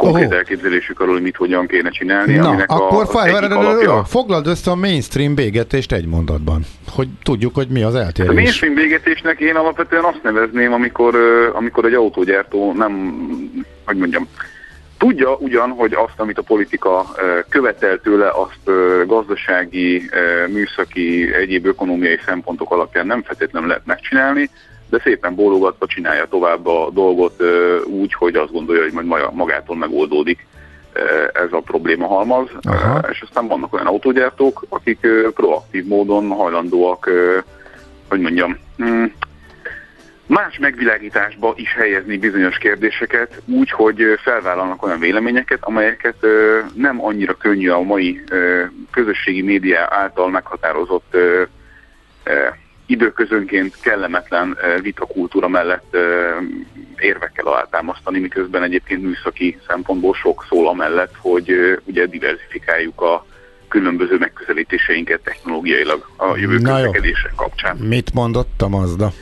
konkrét 0.02 0.30
oh. 0.30 0.36
elképzelésük 0.36 1.00
arról, 1.00 1.12
hogy 1.12 1.22
mit 1.22 1.36
hogyan 1.36 1.66
kéne 1.66 1.90
csinálni. 1.90 2.34
Na, 2.34 2.48
aminek 2.48 2.70
akkor 2.70 3.02
a, 3.02 3.06
fáj, 3.06 3.30
alapja... 3.30 4.04
foglald 4.04 4.46
össze 4.46 4.70
a 4.70 4.74
mainstream 4.74 5.34
bégetést 5.34 5.92
egy 5.92 6.06
mondatban, 6.06 6.62
hogy 6.88 7.08
tudjuk, 7.22 7.54
hogy 7.54 7.68
mi 7.68 7.82
az 7.82 7.94
eltérés. 7.94 8.30
A 8.30 8.34
mainstream 8.34 8.74
bégetésnek 8.74 9.40
én 9.40 9.54
alapvetően 9.54 10.04
azt 10.04 10.22
nevezném, 10.22 10.72
amikor, 10.72 11.16
amikor 11.52 11.84
egy 11.84 11.94
autógyártó 11.94 12.72
nem, 12.72 13.24
hogy 13.84 13.96
mondjam, 13.96 14.28
Tudja 15.02 15.36
ugyan, 15.36 15.70
hogy 15.70 15.92
azt, 15.92 16.14
amit 16.16 16.38
a 16.38 16.42
politika 16.42 17.14
követel 17.48 17.98
tőle, 17.98 18.30
azt 18.30 18.76
gazdasági, 19.06 20.10
műszaki, 20.48 21.34
egyéb 21.34 21.66
ökonomiai 21.66 22.18
szempontok 22.26 22.72
alapján 22.72 23.06
nem 23.06 23.22
feltétlenül 23.22 23.68
lehet 23.68 23.86
megcsinálni, 23.86 24.50
de 24.92 25.00
szépen 25.04 25.34
bólogatva 25.34 25.86
csinálja 25.86 26.26
tovább 26.26 26.66
a 26.66 26.90
dolgot 26.90 27.42
úgy, 27.84 28.14
hogy 28.14 28.36
azt 28.36 28.52
gondolja, 28.52 28.82
hogy 28.82 28.92
majd 28.92 29.34
magától 29.34 29.76
megoldódik 29.76 30.46
ez 31.32 31.48
a 31.50 31.60
probléma 31.64 32.06
halmaz. 32.06 32.48
Aha. 32.62 33.08
És 33.10 33.20
aztán 33.20 33.46
vannak 33.46 33.72
olyan 33.72 33.86
autógyártók, 33.86 34.64
akik 34.68 34.98
proaktív 35.34 35.86
módon 35.86 36.28
hajlandóak, 36.28 37.10
hogy 38.08 38.20
mondjam, 38.20 38.58
hm, 38.76 39.04
más 40.26 40.58
megvilágításba 40.58 41.52
is 41.56 41.74
helyezni 41.74 42.18
bizonyos 42.18 42.58
kérdéseket, 42.58 43.42
úgy, 43.46 43.70
hogy 43.70 44.02
felvállalnak 44.22 44.82
olyan 44.82 44.98
véleményeket, 44.98 45.58
amelyeket 45.60 46.16
nem 46.74 47.04
annyira 47.04 47.34
könnyű 47.34 47.68
a 47.68 47.80
mai 47.80 48.24
közösségi 48.90 49.42
média 49.42 49.86
által 49.90 50.30
meghatározott 50.30 51.16
időközönként 52.86 53.80
kellemetlen 53.80 54.56
vitakultúra 54.82 55.48
mellett 55.48 55.96
érvekkel 56.98 57.46
alátámasztani, 57.46 58.18
miközben 58.18 58.62
egyébként 58.62 59.02
műszaki 59.02 59.58
szempontból 59.68 60.14
sok 60.14 60.44
szól 60.48 60.68
amellett, 60.68 61.14
hogy 61.18 61.78
ugye 61.84 62.06
diversifikáljuk 62.06 63.00
a 63.00 63.26
különböző 63.68 64.18
megközelítéseinket 64.18 65.20
technológiailag 65.20 66.08
a 66.16 66.36
jövő 66.36 66.58
kapcsán. 67.36 67.76
Mit 67.76 68.12
mondott 68.12 68.62
a 68.62 68.68
Mazda? 68.68 69.12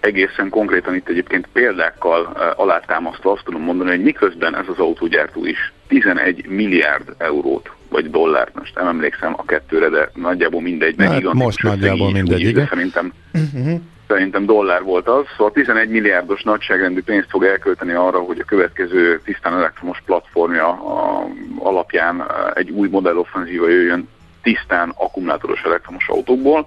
egészen 0.00 0.48
konkrétan 0.48 0.94
itt 0.94 1.08
egyébként 1.08 1.48
példákkal 1.52 2.24
alátámasztva 2.56 3.32
azt 3.32 3.44
tudom 3.44 3.62
mondani, 3.62 3.90
hogy 3.90 4.02
miközben 4.02 4.56
ez 4.56 4.64
az 4.68 4.78
autógyártó 4.78 5.46
is 5.46 5.72
11 5.88 6.46
milliárd 6.46 7.14
eurót 7.18 7.70
vagy 7.90 8.10
dollárt, 8.10 8.54
most 8.54 8.74
nem 8.74 8.86
emlékszem 8.86 9.34
a 9.36 9.44
kettőre, 9.44 9.88
de 9.88 10.10
nagyjából 10.14 10.60
mindegy. 10.60 10.96
Meg 10.96 11.08
Hát 11.10 11.32
most 11.32 11.62
nagyjából 11.62 12.06
így- 12.08 12.12
mindegy, 12.14 12.42
de 12.42 12.48
igen. 12.48 12.66
Szerintem 12.66 13.12
Uh-huh. 13.34 13.80
szerintem 14.08 14.44
dollár 14.46 14.82
volt 14.82 15.08
az, 15.08 15.24
szóval 15.36 15.52
11 15.52 15.88
milliárdos 15.88 16.42
nagyságrendű 16.42 17.02
pénzt 17.02 17.28
fog 17.30 17.44
elkölteni 17.44 17.92
arra, 17.92 18.18
hogy 18.18 18.38
a 18.38 18.44
következő 18.44 19.20
tisztán 19.24 19.52
elektromos 19.54 20.02
platformja 20.06 20.66
a, 20.68 21.26
alapján 21.58 22.20
eh, 22.20 22.26
egy 22.54 22.70
új 22.70 22.88
modelloffenzíva 22.88 23.68
jöjjön 23.68 24.08
tisztán 24.42 24.92
akkumulátoros 24.96 25.62
elektromos 25.62 26.08
autókból. 26.08 26.66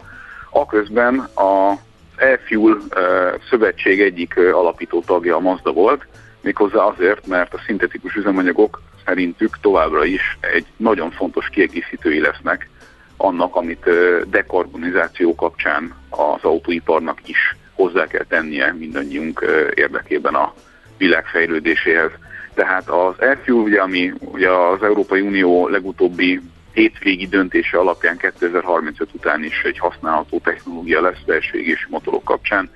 Aközben 0.51 1.19
a 1.36 1.73
e-fuel 2.15 2.77
eh, 2.89 3.01
szövetség 3.49 4.01
egyik 4.01 4.33
eh, 4.36 4.57
alapító 4.57 5.01
tagja 5.05 5.36
a 5.36 5.39
Mazda 5.39 5.71
volt, 5.71 6.05
méghozzá 6.41 6.79
azért, 6.83 7.27
mert 7.27 7.53
a 7.53 7.62
szintetikus 7.65 8.15
üzemanyagok 8.15 8.81
szerintük 9.06 9.58
továbbra 9.62 10.06
is 10.06 10.38
egy 10.39 10.66
nagyon 10.78 11.12
fontos 11.12 11.50
kiegészítői 11.50 12.20
lesznek 12.20 12.70
annak, 13.18 13.56
amit 13.56 13.89
dekarbonizáció 14.30 15.36
kapcsán 15.36 15.96
az 16.10 16.44
autóiparnak 16.44 17.20
is 17.26 17.56
hozzá 17.74 18.08
kell 18.08 18.26
tennie 18.28 18.74
mindannyiunk 18.74 19.46
érdekében 19.74 20.34
a 20.34 20.54
világ 20.98 21.26
fejlődéséhez. 21.26 22.12
Tehát 22.54 22.89
az 22.89 23.13
Airfuel, 23.20 23.58
ugye, 23.58 23.82
ami 23.82 24.13
ugye 24.20 24.50
az 24.50 24.84
Európai 24.84 25.22
Unió 25.22 25.68
legutóbbi 25.68 26.42
hétvégi 26.74 27.28
döntése 27.28 27.78
alapján 27.78 28.18
2035 28.18 29.10
után 29.13 29.44
is 29.44 29.62
egy 29.63 29.80
használható 29.80 30.39
technológia 30.39 31.02
lesz 31.02 31.22
belső 31.26 31.58
égési 31.58 31.86
motorok 31.89 32.24
kapcsán, 32.24 32.70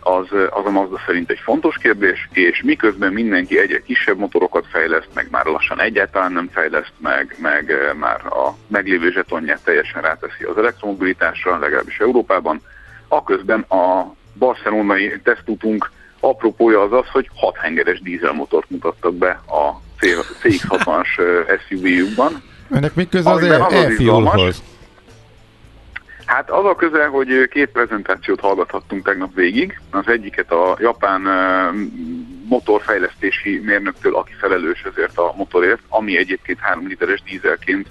az, 0.00 0.26
az 0.50 0.64
a 0.64 0.70
Mazda 0.70 1.00
szerint 1.06 1.30
egy 1.30 1.38
fontos 1.38 1.76
kérdés, 1.76 2.28
és 2.32 2.62
miközben 2.62 3.12
mindenki 3.12 3.58
egyre 3.58 3.82
kisebb 3.82 4.18
motorokat 4.18 4.66
fejleszt, 4.66 5.08
meg 5.14 5.28
már 5.30 5.44
lassan 5.44 5.80
egyáltalán 5.80 6.32
nem 6.32 6.48
fejleszt, 6.52 6.92
meg, 6.98 7.36
meg 7.40 7.72
már 7.98 8.26
a 8.26 8.56
meglévő 8.66 9.10
zsetonját 9.10 9.64
teljesen 9.64 10.02
ráteszi 10.02 10.44
az 10.44 10.58
elektromobilitásra, 10.58 11.58
legalábbis 11.58 11.98
Európában, 11.98 12.60
aközben 13.08 13.60
a 13.60 14.14
barcelonai 14.34 15.20
tesztútunk 15.22 15.90
apropója 16.20 16.82
az 16.82 16.92
az, 16.92 17.06
hogy 17.12 17.30
6 17.34 17.56
hengeres 17.56 18.00
dízelmotort 18.00 18.70
mutattak 18.70 19.14
be 19.14 19.40
a 19.46 19.80
CX-60-as 20.00 21.18
eh, 21.18 21.58
SUV-jukban, 21.68 22.42
Ennek 22.70 22.94
mi 22.94 23.08
köze 23.08 23.30
az 23.30 23.36
Amiben 23.36 23.60
az 23.60 23.72
az 23.72 23.90
izgalmas. 23.90 24.32
e-fuelhoz? 24.32 24.62
Hát 26.28 26.50
az 26.50 26.64
a 26.64 26.74
köze, 26.74 27.06
hogy 27.06 27.48
két 27.48 27.68
prezentációt 27.68 28.40
hallgathattunk 28.40 29.04
tegnap 29.04 29.34
végig. 29.34 29.80
Az 29.90 30.08
egyiket 30.08 30.52
a 30.52 30.76
japán 30.80 31.20
motorfejlesztési 32.48 33.58
mérnöktől, 33.58 34.16
aki 34.16 34.32
felelős 34.32 34.82
ezért 34.82 35.18
a 35.18 35.34
motorért, 35.36 35.80
ami 35.88 36.16
egyébként 36.16 36.58
3 36.58 36.86
literes 36.86 37.22
dízelként 37.22 37.88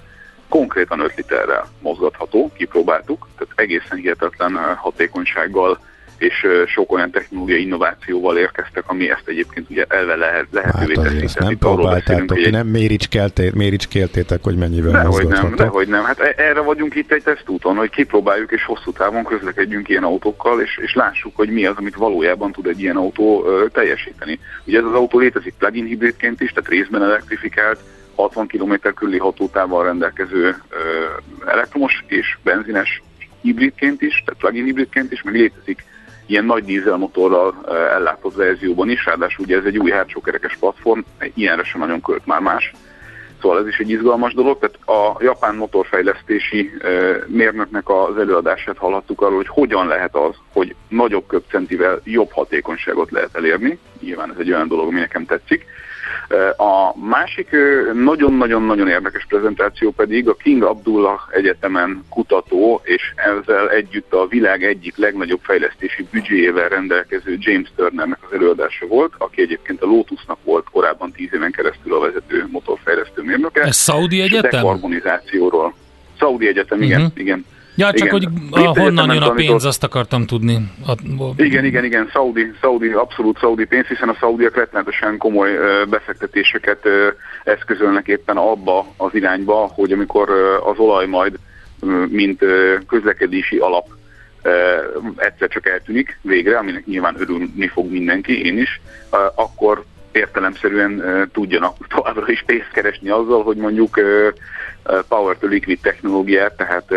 konkrétan 0.48 1.00
5 1.00 1.14
literrel 1.16 1.68
mozgatható, 1.80 2.52
kipróbáltuk, 2.56 3.28
tehát 3.38 3.52
egészen 3.56 3.98
hihetetlen 3.98 4.74
hatékonysággal 4.76 5.78
és 6.18 6.46
sok 6.66 6.92
olyan 6.92 7.10
technológiai 7.10 7.62
innovációval 7.62 8.38
érkeztek, 8.38 8.82
ami 8.86 9.10
ezt 9.10 9.22
egyébként 9.24 9.70
ugye 9.70 9.84
elve 9.88 10.14
lehet, 10.16 10.46
lehetővé 10.50 10.94
Hát 10.94 11.04
teszi. 11.04 11.24
ezt 11.24 11.38
nem 11.38 11.58
próbáltátok, 11.58 12.30
hogy 12.30 12.42
egy- 12.42 12.52
nem 12.52 12.66
méricskélté- 12.66 13.54
méricskéltétek, 13.54 14.42
hogy 14.42 14.56
mennyivel 14.56 14.92
Dehogy 14.92 15.26
nem, 15.26 15.54
dehogy 15.54 15.88
nem. 15.88 16.04
Hát 16.04 16.20
e- 16.20 16.34
erre 16.36 16.60
vagyunk 16.60 16.94
itt 16.94 17.12
egy 17.12 17.22
tesztúton, 17.22 17.76
hogy 17.76 17.90
kipróbáljuk 17.90 18.52
és 18.52 18.64
hosszú 18.64 18.92
távon 18.92 19.24
közlekedjünk 19.24 19.88
ilyen 19.88 20.04
autókkal, 20.04 20.60
és, 20.60 20.78
és 20.82 20.94
lássuk, 20.94 21.36
hogy 21.36 21.48
mi 21.50 21.66
az, 21.66 21.74
amit 21.76 21.94
valójában 21.96 22.52
tud 22.52 22.66
egy 22.66 22.80
ilyen 22.80 22.96
autó 22.96 23.44
ö, 23.46 23.66
teljesíteni. 23.72 24.38
Ugye 24.64 24.78
ez 24.78 24.84
az 24.84 24.94
autó 24.94 25.18
létezik 25.18 25.54
plug-in 25.58 25.84
hibridként 25.84 26.40
is, 26.40 26.52
tehát 26.52 26.70
részben 26.70 27.02
elektrifikált, 27.02 27.80
60 28.14 28.46
km 28.46 28.72
körüli 28.94 29.18
hatótával 29.18 29.84
rendelkező 29.84 30.56
ö, 30.68 30.76
elektromos 31.46 32.04
és 32.06 32.38
benzines 32.42 33.02
hibridként 33.42 34.02
is, 34.02 34.22
tehát 34.24 34.40
plug-in 34.40 34.64
hibridként 34.64 35.12
is, 35.12 35.22
meg 35.22 35.34
létezik 35.34 35.84
ilyen 36.28 36.44
nagy 36.44 36.64
dízelmotorral 36.64 37.54
ö, 37.64 37.74
ellátott 37.74 38.34
verzióban 38.34 38.90
is, 38.90 39.04
ráadásul 39.04 39.44
ugye 39.44 39.56
ez 39.56 39.64
egy 39.64 39.78
új 39.78 39.90
hátsókerekes 39.90 40.56
platform, 40.56 41.00
ilyenre 41.34 41.62
sem 41.62 41.80
nagyon 41.80 42.00
költ 42.00 42.26
már 42.26 42.40
más. 42.40 42.72
Szóval 43.40 43.58
ez 43.58 43.66
is 43.66 43.78
egy 43.78 43.90
izgalmas 43.90 44.34
dolog, 44.34 44.58
tehát 44.58 44.78
a 44.86 45.22
japán 45.22 45.54
motorfejlesztési 45.54 46.70
ö, 46.78 47.16
mérnöknek 47.26 47.88
az 47.88 48.18
előadását 48.18 48.78
hallhattuk 48.78 49.20
arról, 49.20 49.36
hogy 49.36 49.48
hogyan 49.48 49.86
lehet 49.86 50.14
az, 50.16 50.34
hogy 50.52 50.74
nagyobb 50.88 51.26
köbcentivel 51.26 52.00
jobb 52.04 52.30
hatékonyságot 52.30 53.10
lehet 53.10 53.36
elérni. 53.36 53.78
Nyilván 54.00 54.30
ez 54.30 54.36
egy 54.38 54.52
olyan 54.52 54.68
dolog, 54.68 54.86
ami 54.86 54.98
nekem 54.98 55.24
tetszik. 55.24 55.66
A 56.56 56.98
másik 57.08 57.48
nagyon-nagyon-nagyon 57.92 58.88
érdekes 58.88 59.26
prezentáció 59.28 59.90
pedig 59.90 60.28
a 60.28 60.34
King 60.34 60.62
Abdullah 60.62 61.20
Egyetemen 61.30 62.04
kutató, 62.08 62.80
és 62.84 63.02
ezzel 63.16 63.70
együtt 63.70 64.12
a 64.12 64.26
világ 64.26 64.64
egyik 64.64 64.96
legnagyobb 64.96 65.40
fejlesztési 65.42 66.06
büdzséjével 66.10 66.68
rendelkező 66.68 67.36
James 67.38 67.68
Turnernek 67.76 68.18
az 68.28 68.32
előadása 68.34 68.86
volt, 68.86 69.12
aki 69.18 69.42
egyébként 69.42 69.82
a 69.82 69.86
Lotusnak 69.86 70.38
volt 70.44 70.66
korábban 70.70 71.12
tíz 71.12 71.28
éven 71.34 71.50
keresztül 71.52 71.94
a 71.94 72.00
vezető 72.00 72.46
motorfejlesztő 72.50 73.22
mérnöke. 73.22 73.60
Ez 73.62 73.76
Szaudi 73.76 74.16
És 74.16 74.22
a 74.22 74.24
Egyetem? 74.24 74.50
Dekarbonizációról. 74.50 75.74
Szaudi 76.18 76.46
Egyetem, 76.46 76.82
igen, 76.82 77.00
Mhm. 77.00 77.10
igen. 77.20 77.44
Ja, 77.78 77.92
csak 77.92 78.06
Igen. 78.06 78.10
hogy 78.10 78.64
a, 78.64 78.80
honnan 78.80 79.14
jön 79.14 79.22
a 79.22 79.30
pénz, 79.30 79.64
azt 79.64 79.84
akartam 79.84 80.26
tudni. 80.26 80.70
A, 80.86 80.92
Igen, 81.36 81.64
igen, 81.64 81.84
igen, 81.84 82.08
Saudi, 82.12 82.52
Saudi, 82.60 82.88
abszolút 82.88 83.38
Saudi 83.38 83.64
pénz, 83.64 83.86
hiszen 83.86 84.08
a 84.08 84.14
Saudiak 84.14 84.56
rettenetesen 84.56 85.18
komoly 85.18 85.50
befektetéseket 85.90 86.78
eszközölnek 87.44 88.06
éppen 88.06 88.36
abba 88.36 88.86
az 88.96 89.14
irányba, 89.14 89.70
hogy 89.74 89.92
amikor 89.92 90.30
az 90.64 90.78
olaj 90.78 91.06
majd, 91.06 91.38
mint 92.08 92.44
közlekedési 92.86 93.56
alap 93.56 93.86
egyszer 95.16 95.48
csak 95.48 95.66
eltűnik 95.68 96.18
végre, 96.22 96.58
aminek 96.58 96.86
nyilván 96.86 97.16
örülni 97.18 97.68
fog 97.68 97.90
mindenki, 97.90 98.44
én 98.44 98.58
is, 98.58 98.80
akkor 99.34 99.84
értelemszerűen 100.18 101.02
tudjanak 101.32 101.76
továbbra 101.88 102.24
is 102.26 102.42
pénzt 102.46 102.70
keresni 102.72 103.08
azzal, 103.08 103.42
hogy 103.42 103.56
mondjuk 103.56 104.00
power 105.08 105.36
to 105.38 105.46
liquid 105.46 105.80
technológiát, 105.80 106.56
tehát 106.56 106.94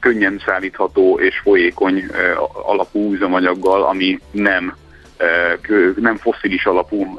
könnyen 0.00 0.42
szállítható 0.46 1.18
és 1.20 1.38
folyékony 1.38 2.06
alapú 2.66 3.12
üzemanyaggal, 3.12 3.82
ami 3.82 4.20
nem 4.30 4.76
nem 5.96 6.16
fosszilis 6.16 6.66
alapú 6.66 7.18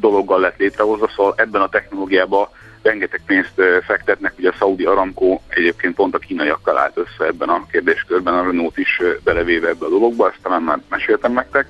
dologgal 0.00 0.40
lett 0.40 0.58
létrehozva, 0.58 1.10
szóval 1.16 1.34
ebben 1.36 1.60
a 1.60 1.68
technológiában 1.68 2.48
rengeteg 2.82 3.20
pénzt 3.26 3.62
fektetnek, 3.86 4.32
ugye 4.38 4.48
a 4.48 4.54
Saudi 4.58 4.84
Aramco 4.84 5.40
egyébként 5.48 5.94
pont 5.94 6.14
a 6.14 6.18
kínaiakkal 6.18 6.78
állt 6.78 6.96
össze 6.96 7.26
ebben 7.26 7.48
a 7.48 7.66
kérdéskörben, 7.70 8.34
a 8.34 8.42
Renault 8.42 8.78
is 8.78 9.00
belevéve 9.24 9.68
ebbe 9.68 9.84
a 9.84 9.88
dologba, 9.88 10.28
ezt 10.28 10.42
talán 10.42 10.62
már 10.62 10.78
meséltem 10.88 11.32
nektek. 11.32 11.66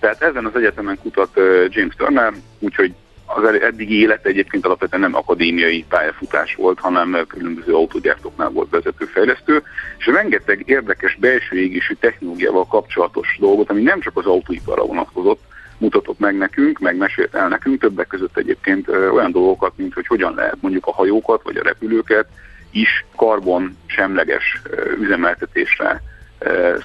Tehát 0.00 0.22
ezen 0.22 0.44
az 0.44 0.56
egyetemen 0.56 0.98
kutat 1.02 1.30
James 1.68 1.94
Turner, 1.96 2.32
úgyhogy 2.58 2.94
az 3.34 3.44
eddigi 3.44 4.00
élet 4.00 4.26
egyébként 4.26 4.66
alapvetően 4.66 5.02
nem 5.02 5.14
akadémiai 5.14 5.84
pályafutás 5.88 6.54
volt, 6.54 6.78
hanem 6.78 7.24
különböző 7.28 7.74
autógyártóknál 7.74 8.48
volt 8.48 8.70
vezetőfejlesztő, 8.70 9.62
és 9.98 10.06
rengeteg 10.06 10.62
érdekes 10.66 11.16
belső 11.20 11.56
égésű 11.56 11.94
technológiával 11.94 12.66
kapcsolatos 12.66 13.36
dolgot, 13.40 13.70
ami 13.70 13.82
nem 13.82 14.00
csak 14.00 14.16
az 14.16 14.26
autóiparra 14.26 14.84
vonatkozott, 14.84 15.42
mutatott 15.78 16.18
meg 16.18 16.36
nekünk, 16.36 16.78
meg 16.78 16.96
mesélt 16.96 17.34
el 17.34 17.48
nekünk, 17.48 17.80
többek 17.80 18.06
között 18.06 18.36
egyébként 18.36 18.88
olyan 18.88 19.32
dolgokat, 19.32 19.72
mint 19.76 19.94
hogy 19.94 20.06
hogyan 20.06 20.34
lehet 20.34 20.56
mondjuk 20.60 20.86
a 20.86 20.92
hajókat 20.92 21.42
vagy 21.42 21.56
a 21.56 21.62
repülőket 21.62 22.26
is 22.70 23.04
karbon 23.16 23.76
semleges 23.86 24.62
üzemeltetésre 25.00 26.02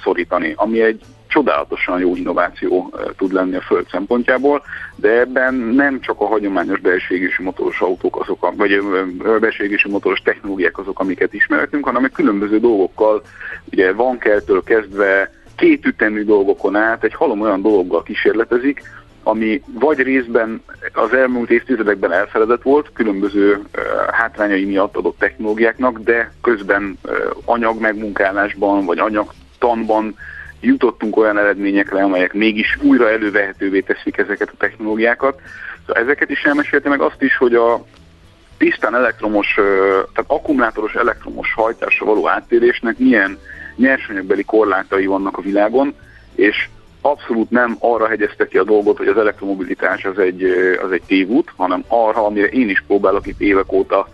szorítani, 0.03 0.53
ami 0.55 0.81
egy 0.81 1.01
csodálatosan 1.35 1.99
jó 1.99 2.15
innováció 2.15 2.93
tud 3.17 3.33
lenni 3.33 3.55
a 3.55 3.61
Föld 3.61 3.87
szempontjából, 3.91 4.61
de 4.95 5.09
ebben 5.19 5.53
nem 5.53 5.99
csak 6.01 6.21
a 6.21 6.25
hagyományos 6.25 6.79
belső 6.79 7.15
égésű 7.15 7.43
motoros 7.43 7.81
autók 7.81 8.19
azok, 8.19 8.43
a, 8.43 8.53
vagy 8.55 8.71
égésű 9.59 9.89
motoros 9.89 10.19
technológiák 10.19 10.77
azok, 10.77 10.99
amiket 10.99 11.33
ismeretünk, 11.33 11.85
hanem 11.85 12.09
különböző 12.13 12.59
dolgokkal, 12.59 13.21
ugye 13.71 13.93
vankeltől 13.93 14.63
kezdve 14.63 15.31
két 15.55 15.85
ütemű 15.85 16.23
dolgokon 16.23 16.75
át 16.75 17.03
egy 17.03 17.13
halom 17.13 17.41
olyan 17.41 17.61
dologgal 17.61 18.03
kísérletezik, 18.03 18.81
ami 19.23 19.61
vagy 19.79 19.99
részben 19.99 20.61
az 20.93 21.13
elmúlt 21.13 21.49
évtizedekben 21.49 22.11
elfeledett 22.11 22.61
volt, 22.61 22.89
különböző 22.93 23.61
hátrányai 24.11 24.65
miatt 24.65 24.95
adott 24.95 25.19
technológiáknak, 25.19 25.99
de 25.99 26.31
közben 26.41 26.99
anyag 27.45 27.79
megmunkálásban 27.79 28.85
vagy 28.85 28.99
anyagtanban 28.99 30.15
jutottunk 30.65 31.17
olyan 31.17 31.37
eredményekre, 31.37 32.03
amelyek 32.03 32.33
mégis 32.33 32.77
újra 32.81 33.09
elővehetővé 33.09 33.79
teszik 33.79 34.17
ezeket 34.17 34.49
a 34.49 34.57
technológiákat. 34.57 35.41
Szóval 35.85 36.03
ezeket 36.03 36.29
is 36.29 36.43
elmesélte 36.43 36.89
meg 36.89 37.01
azt 37.01 37.21
is, 37.21 37.37
hogy 37.37 37.53
a 37.55 37.85
tisztán 38.57 38.95
elektromos, 38.95 39.53
tehát 40.13 40.25
akkumulátoros 40.27 40.93
elektromos 40.93 41.53
hajtásra 41.53 42.05
való 42.05 42.29
áttérésnek 42.29 42.97
milyen 42.97 43.37
nyersanyagbeli 43.75 44.43
korlátai 44.43 45.05
vannak 45.05 45.37
a 45.37 45.41
világon, 45.41 45.95
és 46.35 46.69
abszolút 47.01 47.49
nem 47.49 47.75
arra 47.79 48.07
hegyezte 48.07 48.47
ki 48.47 48.57
a 48.57 48.63
dolgot, 48.63 48.97
hogy 48.97 49.07
az 49.07 49.17
elektromobilitás 49.17 50.05
az 50.05 50.19
egy, 50.19 50.43
az 50.83 50.91
egy 50.91 51.03
tévút, 51.07 51.51
hanem 51.55 51.83
arra, 51.87 52.25
amire 52.25 52.47
én 52.47 52.69
is 52.69 52.83
próbálok 52.87 53.27
itt 53.27 53.41
évek 53.41 53.71
óta 53.71 54.07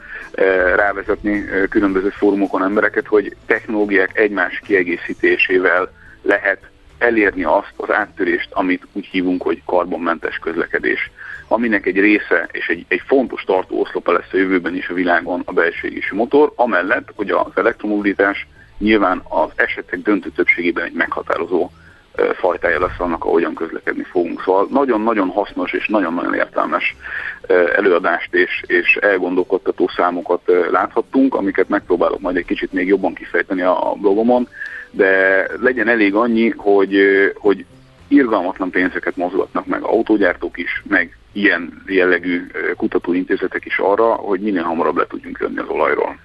rávezetni 0.76 1.46
különböző 1.70 2.10
fórumokon 2.10 2.64
embereket, 2.64 3.08
hogy 3.08 3.36
technológiák 3.46 4.18
egymás 4.18 4.62
kiegészítésével 4.66 5.92
lehet 6.22 6.70
elérni 6.98 7.44
azt 7.44 7.74
az 7.76 7.92
áttörést, 7.92 8.50
amit 8.52 8.88
úgy 8.92 9.06
hívunk, 9.06 9.42
hogy 9.42 9.62
karbonmentes 9.66 10.38
közlekedés, 10.38 11.12
aminek 11.48 11.86
egy 11.86 12.00
része 12.00 12.48
és 12.52 12.68
egy, 12.68 12.86
egy 12.88 13.02
fontos 13.06 13.44
tartó 13.44 13.80
oszlopa 13.80 14.12
lesz 14.12 14.34
a 14.34 14.38
jövőben 14.38 14.76
is 14.76 14.90
a 14.90 14.94
világon 14.94 15.42
a 15.46 15.52
belső 15.52 15.88
égési 15.88 16.16
motor, 16.16 16.54
amellett, 16.56 17.12
hogy 17.16 17.30
az 17.30 17.52
elektromobilitás 17.56 18.48
nyilván 18.78 19.22
az 19.30 19.50
esetek 19.56 20.02
döntő 20.02 20.30
többségében 20.30 20.86
egy 20.86 20.94
meghatározó 20.94 21.70
fajtája 22.34 22.80
lesz 22.80 23.00
annak, 23.00 23.26
ahogyan 23.26 23.54
közlekedni 23.54 24.04
fogunk. 24.04 24.42
Szóval 24.42 24.68
nagyon-nagyon 24.70 25.30
hasznos 25.30 25.74
és 25.74 25.88
nagyon-nagyon 25.88 26.34
értelmes 26.34 26.96
előadást 27.76 28.34
és, 28.34 28.64
és 28.68 28.96
elgondolkodtató 28.96 29.88
számokat 29.96 30.42
láthattunk, 30.72 31.36
amiket 31.36 31.70
megpróbálok 31.70 32.20
majd 32.20 32.36
egy 32.36 32.46
kicsit 32.46 32.74
még 32.74 32.88
jobban 32.88 33.14
kifejteni 33.14 33.62
a 33.62 33.94
blogomon, 34.02 34.48
de 34.92 35.46
legyen 35.62 35.88
elég 35.88 36.16
annyi, 36.16 36.50
hogy, 36.50 36.96
hogy 37.36 37.66
irgalmatlan 38.08 38.70
pénzeket 38.70 39.16
mozgatnak 39.16 39.66
meg 39.66 39.82
autógyártók 39.84 40.58
is, 40.58 40.84
meg 40.88 41.18
ilyen 41.32 41.84
jellegű 41.86 42.48
kutatóintézetek 42.78 43.66
is 43.66 43.78
arra, 43.78 44.14
hogy 44.14 44.40
minél 44.40 44.64
hamarabb 44.64 44.98
le 44.98 45.06
tudjunk 45.08 45.38
jönni 45.42 45.60
az 45.60 45.68
olajról. 45.68 46.20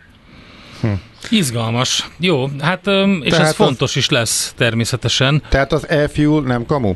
Hm. 0.80 0.88
Izgalmas. 1.30 2.08
Jó, 2.18 2.46
hát 2.60 2.86
és 3.22 3.30
tehát 3.30 3.46
ez 3.46 3.54
fontos 3.54 3.90
az, 3.90 3.96
is 3.96 4.10
lesz 4.10 4.54
természetesen. 4.56 5.42
Tehát 5.48 5.72
az 5.72 5.88
e-fuel 5.88 6.40
nem 6.40 6.66
kamu? 6.66 6.92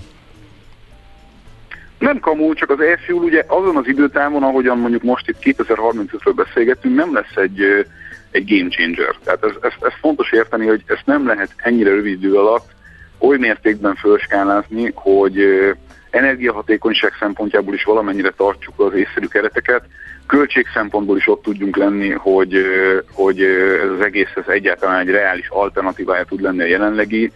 Nem 1.98 2.20
kamu, 2.20 2.54
csak 2.54 2.70
az 2.70 2.80
e-fuel 2.80 3.22
ugye 3.22 3.44
azon 3.46 3.76
az 3.76 3.86
időtávon, 3.86 4.42
ahogyan 4.42 4.78
mondjuk 4.78 5.02
most 5.02 5.28
itt 5.28 5.56
2035-ről 5.58 6.32
beszélgetünk, 6.34 6.94
nem 6.94 7.14
lesz 7.14 7.36
egy, 7.36 7.86
egy 8.30 8.56
game 8.56 8.68
changer. 8.68 9.16
Tehát 9.24 9.44
ez, 9.44 9.52
ez, 9.60 9.72
ez 9.80 9.92
fontos 10.00 10.32
érteni, 10.32 10.66
hogy 10.66 10.82
ezt 10.86 11.06
nem 11.06 11.26
lehet 11.26 11.50
ennyire 11.56 11.90
rövid 11.90 12.12
idő 12.12 12.34
alatt 12.34 12.70
oly 13.18 13.38
mértékben 13.38 13.94
felskálázni, 13.94 14.92
hogy 14.94 15.38
energiahatékonyság 16.10 17.12
szempontjából 17.18 17.74
is 17.74 17.84
valamennyire 17.84 18.30
tartsuk 18.30 18.80
az 18.80 18.94
észszerű 18.94 19.26
kereteket, 19.26 19.82
költség 20.26 20.66
szempontból 20.74 21.16
is 21.16 21.28
ott 21.28 21.42
tudjunk 21.42 21.76
lenni, 21.76 22.10
hogy, 22.10 22.64
hogy 23.12 23.42
ez 23.82 23.90
az 23.90 24.04
egész 24.04 24.30
ez 24.34 24.46
egyáltalán 24.46 25.00
egy 25.00 25.10
reális 25.10 25.48
alternatívája 25.48 26.24
tud 26.24 26.40
lenni 26.40 26.62
a 26.62 26.66
jelenlegi 26.66 27.32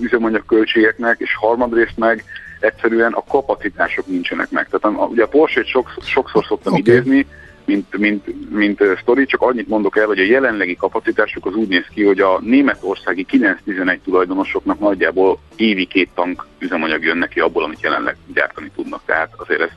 üzemanyag 0.00 0.44
költségeknek, 0.46 1.16
és 1.18 1.34
harmadrészt 1.34 1.96
meg 1.96 2.24
egyszerűen 2.60 3.12
a 3.12 3.24
kapacitások 3.24 4.06
nincsenek 4.06 4.50
meg. 4.50 4.68
Tehát 4.70 5.10
ugye 5.10 5.22
a 5.22 5.28
Porsche-t 5.28 5.66
sokszor, 5.66 6.02
sokszor 6.04 6.44
szoktam 6.44 6.72
okay. 6.72 6.84
idézni, 6.84 7.26
mint, 7.66 7.98
mint, 7.98 8.50
mint 8.50 8.82
sztori, 9.00 9.26
csak 9.26 9.40
annyit 9.40 9.68
mondok 9.68 9.96
el, 9.96 10.06
hogy 10.06 10.18
a 10.18 10.24
jelenlegi 10.24 10.76
kapacitásuk 10.76 11.46
az 11.46 11.54
úgy 11.54 11.68
néz 11.68 11.86
ki, 11.94 12.04
hogy 12.04 12.20
a 12.20 12.40
németországi 12.42 13.26
9-11 13.66 13.98
tulajdonosoknak 14.04 14.78
nagyjából 14.78 15.38
évi 15.56 15.86
két 15.86 16.08
tank 16.14 16.46
üzemanyag 16.58 17.02
jön 17.02 17.18
neki 17.18 17.40
abból, 17.40 17.62
amit 17.62 17.82
jelenleg 17.82 18.16
gyártani 18.34 18.70
tudnak. 18.74 19.02
Tehát 19.06 19.30
azért 19.36 19.60
ezt 19.60 19.76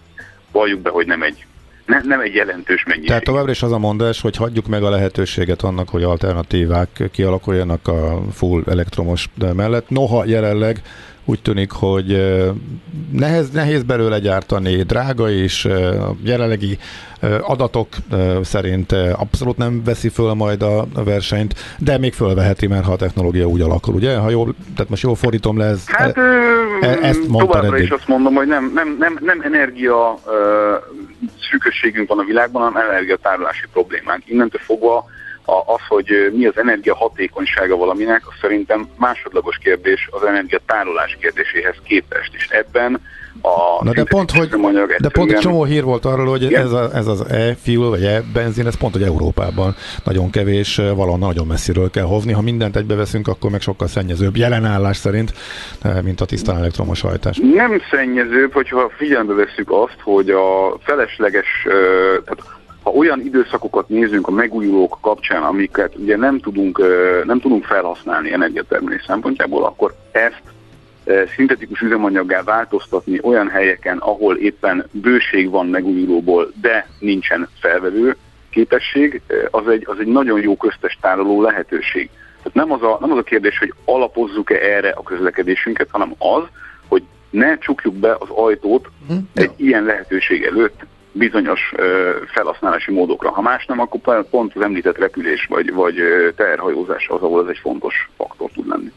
valljuk 0.52 0.80
be, 0.80 0.90
hogy 0.90 1.06
nem 1.06 1.22
egy 1.22 1.46
ne, 1.86 2.02
nem 2.04 2.20
egy 2.20 2.34
jelentős 2.34 2.84
mennyiség. 2.84 3.08
Tehát 3.08 3.24
továbbra 3.24 3.52
is 3.52 3.64
az 3.64 3.72
a 3.72 3.78
mondás, 3.78 4.22
hogy 4.22 4.36
hagyjuk 4.36 4.68
meg 4.68 4.84
a 4.84 4.90
lehetőséget 4.90 5.62
annak, 5.62 5.90
hogy 5.90 6.04
alternatívák 6.04 7.10
kialakuljanak 7.12 7.88
a 7.88 8.22
full 8.34 8.64
elektromos 8.66 9.30
mellett. 9.56 9.90
Noha 9.90 10.26
jelenleg 10.26 10.82
úgy 11.30 11.42
tűnik, 11.42 11.72
hogy 11.72 12.08
nehéz, 13.12 13.50
nehéz 13.50 13.84
belőle 13.84 14.20
gyártani, 14.20 14.84
drága 14.84 15.30
is, 15.30 15.66
a 15.66 16.16
jelenlegi 16.24 16.78
adatok 17.42 17.88
szerint 18.42 18.92
abszolút 18.92 19.58
nem 19.58 19.84
veszi 19.84 20.10
föl 20.10 20.34
majd 20.34 20.62
a, 20.62 20.86
versenyt, 20.94 21.56
de 21.78 21.98
még 21.98 22.14
fölveheti, 22.14 22.68
mert 22.68 22.86
ha 22.86 22.92
a 22.92 22.96
technológia 22.96 23.46
úgy 23.46 23.62
alakul, 23.62 23.94
ugye? 23.94 24.18
Ha 24.18 24.30
jól, 24.30 24.56
tehát 24.76 24.90
most 24.90 25.04
jól 25.04 25.16
fordítom 25.16 25.58
le, 25.58 25.66
ez, 25.66 25.84
hát, 25.88 26.18
e, 26.18 26.98
ezt 27.02 27.22
továbbra 27.32 27.76
eddig. 27.76 27.84
is 27.84 27.90
azt 27.90 28.08
mondom, 28.08 28.34
hogy 28.34 28.48
nem, 28.48 28.72
nem, 28.74 28.96
nem, 29.00 29.18
nem 29.22 29.42
energia 29.42 30.14
uh, 30.14 30.32
szűkösségünk 31.52 32.10
van 32.10 32.20
a 32.20 32.24
világban, 32.24 32.62
hanem 32.62 32.90
energiatárolási 32.90 33.66
problémánk. 33.74 34.30
Innentől 34.30 34.62
fogva 34.64 35.06
az, 35.66 35.82
hogy 35.88 36.32
mi 36.34 36.46
az 36.46 36.58
energia 36.58 36.96
hatékonysága 36.96 37.76
valaminek, 37.76 38.22
az 38.28 38.34
szerintem 38.42 38.88
másodlagos 38.98 39.58
kérdés 39.58 40.08
az 40.12 40.24
energiatárolás 40.24 41.18
kérdéséhez 41.20 41.76
képest, 41.84 42.34
és 42.34 42.48
ebben 42.50 43.02
a 43.42 43.84
Na 43.84 43.92
de 43.92 44.04
pont, 44.04 44.32
hogy, 44.32 44.50
de 44.98 45.10
pont 45.10 45.32
egy 45.32 45.40
csomó 45.40 45.64
hír 45.64 45.84
volt 45.84 46.06
arról, 46.06 46.26
hogy 46.26 46.54
ez, 46.54 46.72
a, 46.72 46.90
ez 46.94 47.08
az 47.08 47.30
e-fuel 47.30 47.90
vagy 47.90 48.04
e-benzin, 48.04 48.68
ez 48.68 48.78
pont, 48.78 48.94
hogy 48.94 49.04
Európában 49.04 49.76
nagyon 50.04 50.30
kevés, 50.30 50.76
valahol 50.76 51.18
nagyon 51.18 51.48
messziről 51.48 51.90
kell 51.90 52.04
hozni. 52.04 52.34
Ha 52.34 52.42
mindent 52.42 52.76
egybeveszünk, 52.76 53.28
akkor 53.28 53.52
meg 53.52 53.62
sokkal 53.62 53.88
szennyezőbb 53.88 54.36
jelenállás 54.36 54.98
szerint, 54.98 55.34
mint 56.04 56.22
a 56.22 56.26
tisztán 56.26 56.58
elektromos 56.58 57.02
hajtás. 57.02 57.40
Nem 57.54 57.82
szennyezőbb, 57.92 58.54
hogyha 58.54 58.92
figyelembe 58.98 59.34
veszük 59.34 59.72
azt, 59.72 59.98
hogy 60.04 60.30
a 60.30 60.78
felesleges, 60.84 61.48
tehát 62.26 62.57
ha 62.88 62.94
olyan 62.94 63.22
időszakokat 63.22 63.90
nézünk 63.90 64.28
a 64.28 64.32
megújulók 64.32 64.98
kapcsán, 65.02 65.44
amiket 65.44 65.96
ugye 65.96 66.18
nem 66.18 66.40
tudunk, 66.40 66.82
nem 67.26 67.40
tudunk 67.40 67.64
felhasználni 67.64 68.34
energiatermelés 68.34 69.04
szempontjából, 69.08 69.64
akkor 69.64 69.96
ezt 70.12 70.42
szintetikus 71.36 71.82
üzemanyaggá 71.82 72.44
változtatni 72.44 73.20
olyan 73.24 73.50
helyeken, 73.50 73.98
ahol 73.98 74.36
éppen 74.36 74.86
bőség 74.92 75.50
van 75.50 75.68
megújulóból, 75.68 76.52
de 76.62 76.88
nincsen 77.00 77.50
felvevő 77.60 78.16
képesség, 78.50 79.22
az 79.52 79.68
egy, 79.68 79.84
az 79.88 80.00
egy 80.00 80.08
nagyon 80.08 80.42
jó 80.42 80.56
köztes 80.58 80.98
tároló 81.02 81.42
lehetőség. 81.42 82.10
Tehát 82.44 82.54
nem 82.54 82.72
az, 82.72 82.82
a, 82.82 82.98
nem 83.02 83.12
az 83.12 83.18
a 83.18 83.24
kérdés, 83.24 83.58
hogy 83.58 83.74
alapozzuk-e 83.86 84.56
erre 84.56 84.90
a 84.90 85.04
közlekedésünket, 85.04 85.88
hanem 85.92 86.14
az, 86.18 86.44
hogy 86.88 87.04
ne 87.30 87.58
csukjuk 87.58 87.94
be 87.94 88.16
az 88.20 88.30
ajtót 88.30 88.90
hm, 89.08 89.14
egy 89.34 89.52
ilyen 89.56 89.84
lehetőség 89.84 90.44
előtt, 90.44 90.86
bizonyos 91.18 91.74
felhasználási 92.28 92.92
módokra. 92.92 93.30
Ha 93.30 93.42
más 93.42 93.66
nem, 93.66 93.80
akkor 93.80 94.26
pont 94.30 94.56
az 94.56 94.62
említett 94.62 94.98
repülés 94.98 95.46
vagy, 95.50 95.74
vagy 95.74 95.96
teherhajózás 96.36 97.08
az, 97.08 97.22
ahol 97.22 97.44
ez 97.44 97.50
egy 97.50 97.60
fontos 97.62 98.10
faktor 98.18 98.50
tud 98.54 98.68
lenni. 98.68 98.92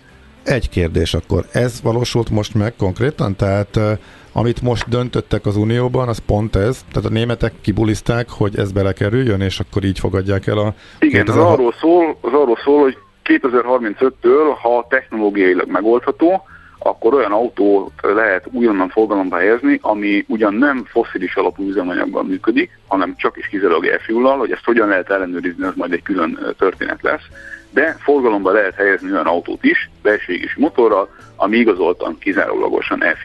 Egy 0.45 0.69
kérdés 0.69 1.15
akkor, 1.15 1.45
ez 1.53 1.83
valósult 1.83 2.31
most 2.31 2.55
meg 2.55 2.73
konkrétan? 2.77 3.37
Tehát 3.37 3.79
amit 4.33 4.63
most 4.63 4.89
döntöttek 4.89 5.47
az 5.47 5.57
Unióban, 5.57 6.09
az 6.09 6.19
pont 6.19 6.57
ez? 6.57 6.85
Tehát 6.93 7.09
a 7.11 7.13
németek 7.13 7.53
kibuliszták, 7.61 8.29
hogy 8.31 8.59
ez 8.59 8.73
belekerüljön, 8.73 9.41
és 9.41 9.61
akkor 9.61 9.85
így 9.85 9.99
fogadják 9.99 10.47
el 10.47 10.59
a... 10.59 10.75
Igen, 10.99 11.25
2000... 11.25 11.43
az 11.43 11.53
arról 11.53 11.73
szól, 11.81 12.19
az 12.21 12.33
arról 12.33 12.59
szól 12.65 12.81
hogy 12.81 12.97
2035-től, 13.25 14.55
ha 14.63 14.87
technológiailag 14.89 15.71
megoldható, 15.71 16.43
akkor 16.83 17.15
olyan 17.15 17.33
autót 17.33 17.93
lehet 18.01 18.47
újonnan 18.53 18.89
forgalomba 18.89 19.37
helyezni, 19.37 19.79
ami 19.83 20.25
ugyan 20.29 20.55
nem 20.55 20.85
foszilis 20.85 21.35
alapú 21.35 21.63
üzemanyaggal 21.63 22.23
működik, 22.23 22.79
hanem 22.87 23.15
csak 23.17 23.37
is 23.37 23.47
kizárólag 23.47 23.87
e 23.87 24.01
hogy 24.39 24.51
ezt 24.51 24.65
hogyan 24.65 24.89
lehet 24.89 25.11
ellenőrizni, 25.11 25.65
az 25.65 25.75
majd 25.77 25.93
egy 25.93 26.03
külön 26.03 26.39
történet 26.59 27.03
lesz, 27.03 27.23
de 27.71 27.97
forgalomba 27.99 28.51
lehet 28.51 28.75
helyezni 28.75 29.13
olyan 29.13 29.27
autót 29.27 29.65
is, 29.65 29.91
belső 30.03 30.33
motorral, 30.57 31.09
ami 31.37 31.57
igazoltan 31.57 32.19
kizárólagosan 32.19 33.05
e 33.05 33.17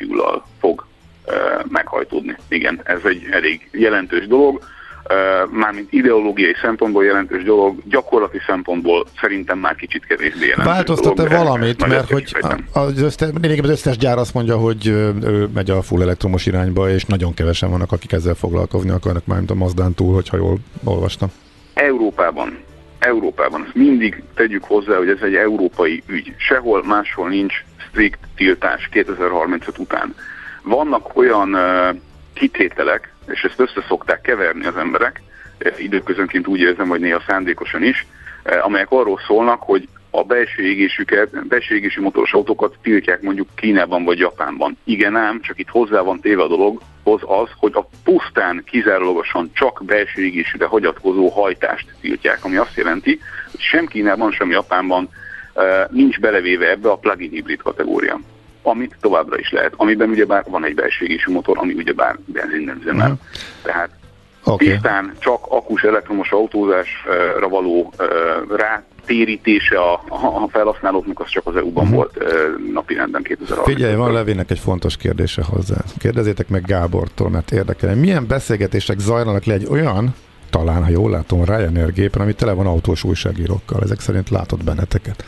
fog 0.59 0.85
meghajtódni. 1.67 2.35
Igen, 2.47 2.81
ez 2.83 2.99
egy 3.03 3.27
elég 3.31 3.69
jelentős 3.71 4.27
dolog 4.27 4.63
mármint 5.49 5.93
ideológiai 5.93 6.55
szempontból 6.61 7.05
jelentős 7.05 7.43
dolog, 7.43 7.77
gyakorlati 7.85 8.39
szempontból 8.47 9.05
szerintem 9.21 9.59
már 9.59 9.75
kicsit 9.75 10.05
kevésbé 10.05 10.47
jelentős 10.47 10.73
Változtat-e 10.73 11.37
valamit, 11.37 11.87
mert 11.87 12.11
hogy 12.11 12.35
az, 12.73 13.01
össze, 13.01 13.29
az 13.61 13.69
összes 13.69 13.97
gyár 13.97 14.17
azt 14.17 14.33
mondja, 14.33 14.57
hogy 14.57 14.87
ő 14.87 15.49
megy 15.53 15.69
a 15.69 15.81
full 15.81 16.01
elektromos 16.01 16.45
irányba, 16.45 16.89
és 16.89 17.05
nagyon 17.05 17.33
kevesen 17.33 17.69
vannak, 17.69 17.91
akik 17.91 18.11
ezzel 18.11 18.35
foglalkozni 18.35 18.89
akarnak, 18.89 19.25
mármint 19.25 19.51
a 19.51 19.55
Mazdán 19.55 19.93
túl, 19.93 20.13
hogyha 20.13 20.37
jól 20.37 20.57
olvastam. 20.83 21.29
Európában 21.73 22.63
Európában. 23.05 23.63
Ezt 23.65 23.75
mindig 23.75 24.23
tegyük 24.35 24.63
hozzá, 24.63 24.97
hogy 24.97 25.09
ez 25.09 25.21
egy 25.21 25.35
európai 25.35 26.03
ügy. 26.07 26.33
Sehol 26.37 26.83
máshol 26.85 27.29
nincs 27.29 27.53
strikt 27.89 28.19
tiltás 28.35 28.89
2035 28.91 29.77
után. 29.77 30.15
Vannak 30.63 31.17
olyan 31.17 31.53
uh, 31.53 31.95
kitételek, 32.33 33.13
és 33.27 33.43
ezt 33.43 33.59
össze 33.59 33.83
szokták 33.87 34.21
keverni 34.21 34.65
az 34.65 34.77
emberek, 34.77 35.21
időközönként 35.77 36.47
úgy 36.47 36.59
érzem, 36.59 36.87
hogy 36.87 36.99
néha 36.99 37.23
szándékosan 37.27 37.83
is, 37.83 38.05
amelyek 38.61 38.91
arról 38.91 39.19
szólnak, 39.27 39.61
hogy 39.61 39.87
a 40.09 40.23
belső 40.23 40.63
égésüket, 40.63 41.47
belső 41.47 41.75
égésű 41.75 42.01
motoros 42.01 42.33
autókat 42.33 42.75
tiltják 42.81 43.21
mondjuk 43.21 43.47
Kínában 43.55 44.03
vagy 44.03 44.19
Japánban. 44.19 44.77
Igen 44.83 45.15
ám, 45.15 45.41
csak 45.41 45.59
itt 45.59 45.69
hozzá 45.69 46.01
van 46.01 46.19
téve 46.19 46.43
a 46.43 46.47
dologhoz 46.47 47.21
az, 47.25 47.49
hogy 47.57 47.71
a 47.75 47.89
pusztán 48.03 48.63
kizárólagosan 48.65 49.49
csak 49.53 49.81
belső 49.85 50.21
égésűre 50.21 50.65
hagyatkozó 50.65 51.27
hajtást 51.29 51.93
tiltják, 52.01 52.45
ami 52.45 52.55
azt 52.55 52.75
jelenti, 52.75 53.19
hogy 53.51 53.59
sem 53.59 53.85
Kínában, 53.85 54.31
sem 54.31 54.51
Japánban 54.51 55.09
nincs 55.89 56.19
belevéve 56.19 56.69
ebbe 56.69 56.89
a 56.89 56.97
plug-in 56.97 57.29
hibrid 57.29 57.61
kategória 57.61 58.19
amit 58.65 58.95
továbbra 59.01 59.37
is 59.37 59.51
lehet, 59.51 59.73
amiben 59.75 60.09
ugyebár 60.09 60.43
van 60.49 60.65
egy 60.65 60.75
belső 60.75 61.19
motor, 61.27 61.57
ami 61.57 61.73
ugyebár 61.73 62.17
benzin 62.25 62.63
nem 62.65 62.77
üzemel. 62.81 63.11
Uh-huh. 63.11 63.19
Tehát 63.63 63.89
Oké. 64.47 64.71
Tisztán 64.71 65.13
csak 65.19 65.45
akus 65.49 65.83
elektromos 65.83 66.31
autózásra 66.31 67.49
való 67.49 67.93
ö, 67.97 68.05
rátérítése 68.55 69.79
a, 69.79 69.93
a 70.43 70.47
felhasználóknak 70.51 71.19
az 71.19 71.29
csak 71.29 71.47
az 71.47 71.55
EU-ban 71.55 71.85
Mhm. 71.85 71.93
volt 71.93 72.23
napirenden 72.73 73.23
2030 73.23 73.75
Figyelj, 73.77 73.95
van 73.95 74.13
Levinek 74.13 74.51
egy 74.51 74.59
fontos 74.59 74.97
kérdése 74.97 75.43
hozzá. 75.49 75.77
Kérdezzétek 75.97 76.47
meg 76.49 76.65
Gábortól, 76.65 77.29
mert 77.29 77.51
érdekel. 77.51 77.95
Milyen 77.95 78.27
beszélgetések 78.27 78.99
zajlanak 78.99 79.43
le 79.43 79.53
egy 79.53 79.67
olyan, 79.69 80.15
talán, 80.49 80.83
ha 80.83 80.89
jól 80.89 81.11
látom, 81.11 81.43
Ryanair 81.43 81.93
gépen, 81.93 82.21
ami 82.21 82.33
tele 82.33 82.51
van 82.51 82.67
autós 82.67 83.03
újságírókkal. 83.03 83.81
Ezek 83.83 83.99
szerint 83.99 84.29
látott 84.29 84.63
benneteket. 84.63 85.23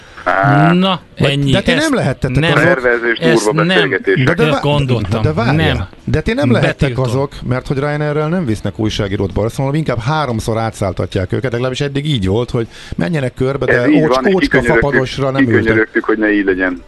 Na, 0.74 1.02
Vagy- 1.20 1.32
ennyi. 1.32 1.52
de 1.52 1.62
ti 1.62 1.72
Ezt 1.72 1.90
nem 1.90 1.94
lehettetek 1.98 2.40
nem, 2.40 2.52
azok- 2.52 2.64
Szervezés, 2.64 3.18
ezt 3.18 3.52
nem, 3.52 3.66
de, 4.26 4.34
de, 4.34 4.60
gondoltam. 4.62 5.22
De, 5.22 5.34
várjál, 5.34 5.74
nem. 5.76 5.88
de 6.04 6.22
ti 6.22 6.34
nem 6.34 6.52
lehettek 6.52 6.78
Betiltom. 6.80 7.04
azok, 7.04 7.34
mert 7.48 7.68
hogy 7.68 7.78
Ryanairrel 7.78 8.28
nem 8.30 8.46
visznek 8.46 8.80
újságírót 8.80 9.34
Barcelona, 9.34 9.76
inkább 9.78 10.00
háromszor 10.00 10.58
átszálltatják 10.58 11.32
őket, 11.34 11.52
legalábbis 11.52 11.82
eddig 11.82 12.06
így 12.06 12.28
volt, 12.28 12.50
hogy 12.52 12.68
menjenek 12.96 13.34
körbe, 13.34 13.66
de 13.66 13.90
ócs, 13.90 14.16
van, 14.16 14.34
ócska 14.34 14.62
fapadosra 14.62 15.32
nem 15.32 15.50
ültek. 15.50 15.90
Hogy 16.02 16.18
ne 16.18 16.32
így 16.32 16.46
legyen. 16.46 16.82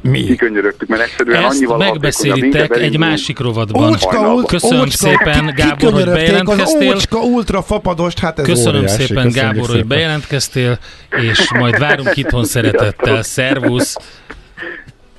Mi? 0.00 0.24
Kikönyörögtük, 0.24 0.88
mert 0.88 1.02
egyszerűen 1.02 1.44
Ezt 1.44 1.54
annyival 1.56 1.78
megbeszélitek 1.78 2.76
egy 2.76 2.98
másik 2.98 3.38
rovatban. 3.38 3.90
Ócska, 3.90 4.32
ult, 4.34 4.46
Köszönöm 4.46 4.80
ócska, 4.80 4.96
szépen, 5.08 5.46
ki- 5.46 5.52
Gábor, 5.62 5.92
hogy 5.92 6.04
bejelentkeztél. 6.04 6.88
Az 6.90 6.94
ócska 6.94 7.18
ultra 7.18 7.62
fapadost, 7.62 8.18
hát 8.18 8.38
ez 8.38 8.44
Köszönöm 8.44 8.80
óriási. 8.80 8.94
szépen, 9.04 9.24
köszönjük 9.24 9.34
Gábor, 9.34 9.66
hogy 9.66 9.68
szépen. 9.70 9.88
bejelentkeztél, 9.88 10.78
és 11.10 11.52
majd 11.52 11.78
várunk 11.78 12.16
itthon 12.16 12.44
szeretettel. 12.44 13.22
Szervusz! 13.22 13.96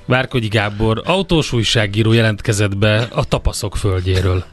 Várkonyi 0.06 0.46
Gábor, 0.48 1.02
autós 1.04 1.52
újságíró 1.52 2.12
jelentkezett 2.12 2.76
be 2.76 3.08
a 3.10 3.24
tapaszok 3.24 3.76
földjéről. 3.76 4.44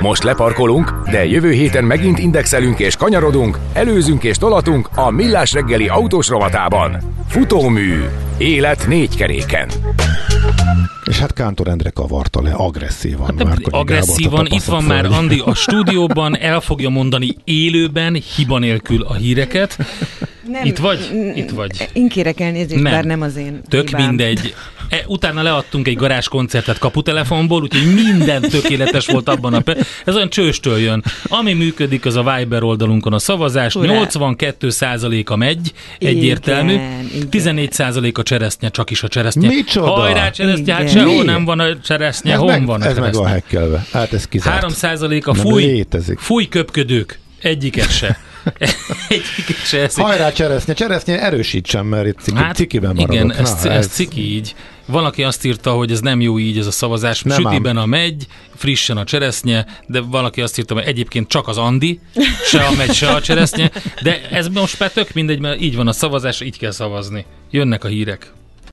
Most 0.00 0.22
leparkolunk, 0.22 0.92
de 1.10 1.26
jövő 1.26 1.50
héten 1.50 1.84
megint 1.84 2.18
indexelünk 2.18 2.78
és 2.78 2.96
kanyarodunk, 2.96 3.58
előzünk 3.72 4.24
és 4.24 4.36
tolatunk 4.36 4.88
a 4.94 5.10
Millás 5.10 5.52
reggeli 5.52 5.88
autós 5.88 6.28
rovatában. 6.28 6.96
Futómű. 7.28 8.04
Élet 8.38 8.86
négy 8.86 9.16
keréken. 9.16 9.68
És 11.04 11.18
hát 11.18 11.32
Kántor 11.32 11.68
Endre 11.68 11.90
kavarta 11.90 12.42
le 12.42 12.50
agresszívan. 12.52 13.26
Hát 13.26 13.44
Márkonyi 13.44 13.66
agresszívan, 13.78 14.46
itt 14.46 14.62
van 14.62 14.84
már. 14.84 15.04
Andi 15.06 15.42
a 15.44 15.54
stúdióban, 15.64 16.38
el 16.38 16.60
fogja 16.60 16.88
mondani 16.88 17.36
élőben, 17.44 18.14
hiba 18.36 18.58
nélkül 18.58 19.02
a 19.02 19.14
híreket. 19.14 19.78
Nem, 20.50 20.64
Itt 20.64 20.78
vagy? 20.78 21.10
Itt 21.34 21.50
vagy. 21.50 21.88
Én 21.92 22.08
kérek 22.08 22.40
elnézést, 22.40 22.82
Nem. 22.82 22.92
bár 22.92 23.04
nem 23.04 23.20
az 23.20 23.36
én 23.36 23.60
Tök 23.68 23.88
hibám. 23.88 24.06
mindegy. 24.06 24.54
E, 24.88 25.04
utána 25.06 25.42
leadtunk 25.42 25.88
egy 25.88 25.96
garázskoncertet 25.96 26.78
kaputelefonból, 26.78 27.62
úgyhogy 27.62 27.94
minden 27.94 28.42
tökéletes 28.42 29.06
volt 29.06 29.28
abban 29.28 29.54
a... 29.54 29.60
Pe- 29.60 29.86
Ez 30.04 30.14
olyan 30.14 30.30
csőstől 30.30 30.78
jön. 30.78 31.04
Ami 31.28 31.52
működik, 31.52 32.06
az 32.06 32.16
a 32.16 32.34
Viber 32.36 32.62
oldalunkon 32.62 33.12
a 33.12 33.18
szavazás. 33.18 33.72
Hurrá. 33.74 34.02
82%-a 34.04 35.36
megy, 35.36 35.72
egyértelmű. 35.98 36.72
Igen, 36.72 37.08
igen. 37.14 37.28
14% 37.66 38.14
a 38.14 38.22
cseresznye, 38.22 38.68
csak 38.68 38.90
is 38.90 39.02
a 39.02 39.08
cseresznye. 39.08 39.48
Micsoda? 39.48 39.90
Hajrá 39.90 40.30
cseresznye, 40.30 40.74
hát 40.74 40.90
sehol 40.90 41.24
nem 41.24 41.44
van 41.44 41.60
a 41.60 41.80
cseresznye, 41.80 42.32
ez 42.32 42.38
hol 42.38 42.46
meg, 42.48 42.66
van 42.66 42.80
a 42.82 42.84
ez 42.84 42.90
meg 42.94 42.96
cseresznye? 42.96 43.22
van 43.22 43.30
hekkelve. 43.32 43.86
Hát 43.92 44.12
ez 44.12 44.24
kizárt. 44.28 44.66
3% 44.80 45.24
a 45.24 45.32
Nem 45.32 45.44
fúj, 45.44 45.62
létezik. 45.64 46.18
fúj 46.18 46.48
köpködők. 46.48 47.18
Egyiket 47.42 47.92
se. 47.96 48.18
Egyiket 49.08 49.64
se. 49.64 49.88
Hajrá 49.96 50.32
cseresznye, 50.32 50.74
cseresznye 50.74 51.20
erősítsen, 51.22 51.86
mert 51.86 52.06
itt 52.06 52.18
ciki, 52.20 52.36
hát, 52.36 52.54
cikiben 52.54 52.94
maradok. 52.94 53.14
igen, 53.14 53.32
ez, 53.32 53.50
Na, 53.50 53.70
ez, 53.70 53.76
ez 53.76 53.86
ciki 53.86 54.34
így. 54.34 54.54
Valaki 54.88 55.22
azt 55.22 55.44
írta, 55.44 55.72
hogy 55.72 55.92
ez 55.92 56.00
nem 56.00 56.20
jó 56.20 56.38
így 56.38 56.58
ez 56.58 56.66
a 56.66 56.70
szavazás. 56.70 57.22
Nem 57.22 57.40
Sütiben 57.40 57.76
a 57.76 57.86
megy, 57.86 58.26
frissen 58.54 58.96
a 58.96 59.04
cseresznye, 59.04 59.66
de 59.86 60.00
valaki 60.00 60.42
azt 60.42 60.58
írta, 60.58 60.74
hogy 60.74 60.84
egyébként 60.84 61.28
csak 61.28 61.48
az 61.48 61.58
Andi, 61.58 62.00
se 62.44 62.64
a 62.64 62.72
megy, 62.72 62.94
se 62.94 63.08
a 63.10 63.20
cseresznye. 63.20 63.70
De 64.02 64.28
ez 64.30 64.48
most 64.48 64.78
már 64.78 64.92
tök 64.92 65.12
mindegy, 65.12 65.38
mert 65.38 65.60
így 65.60 65.76
van 65.76 65.88
a 65.88 65.92
szavazás, 65.92 66.40
így 66.40 66.58
kell 66.58 66.70
szavazni. 66.70 67.24
Jönnek 67.50 67.84
a 67.84 67.88
hírek. 67.88 68.32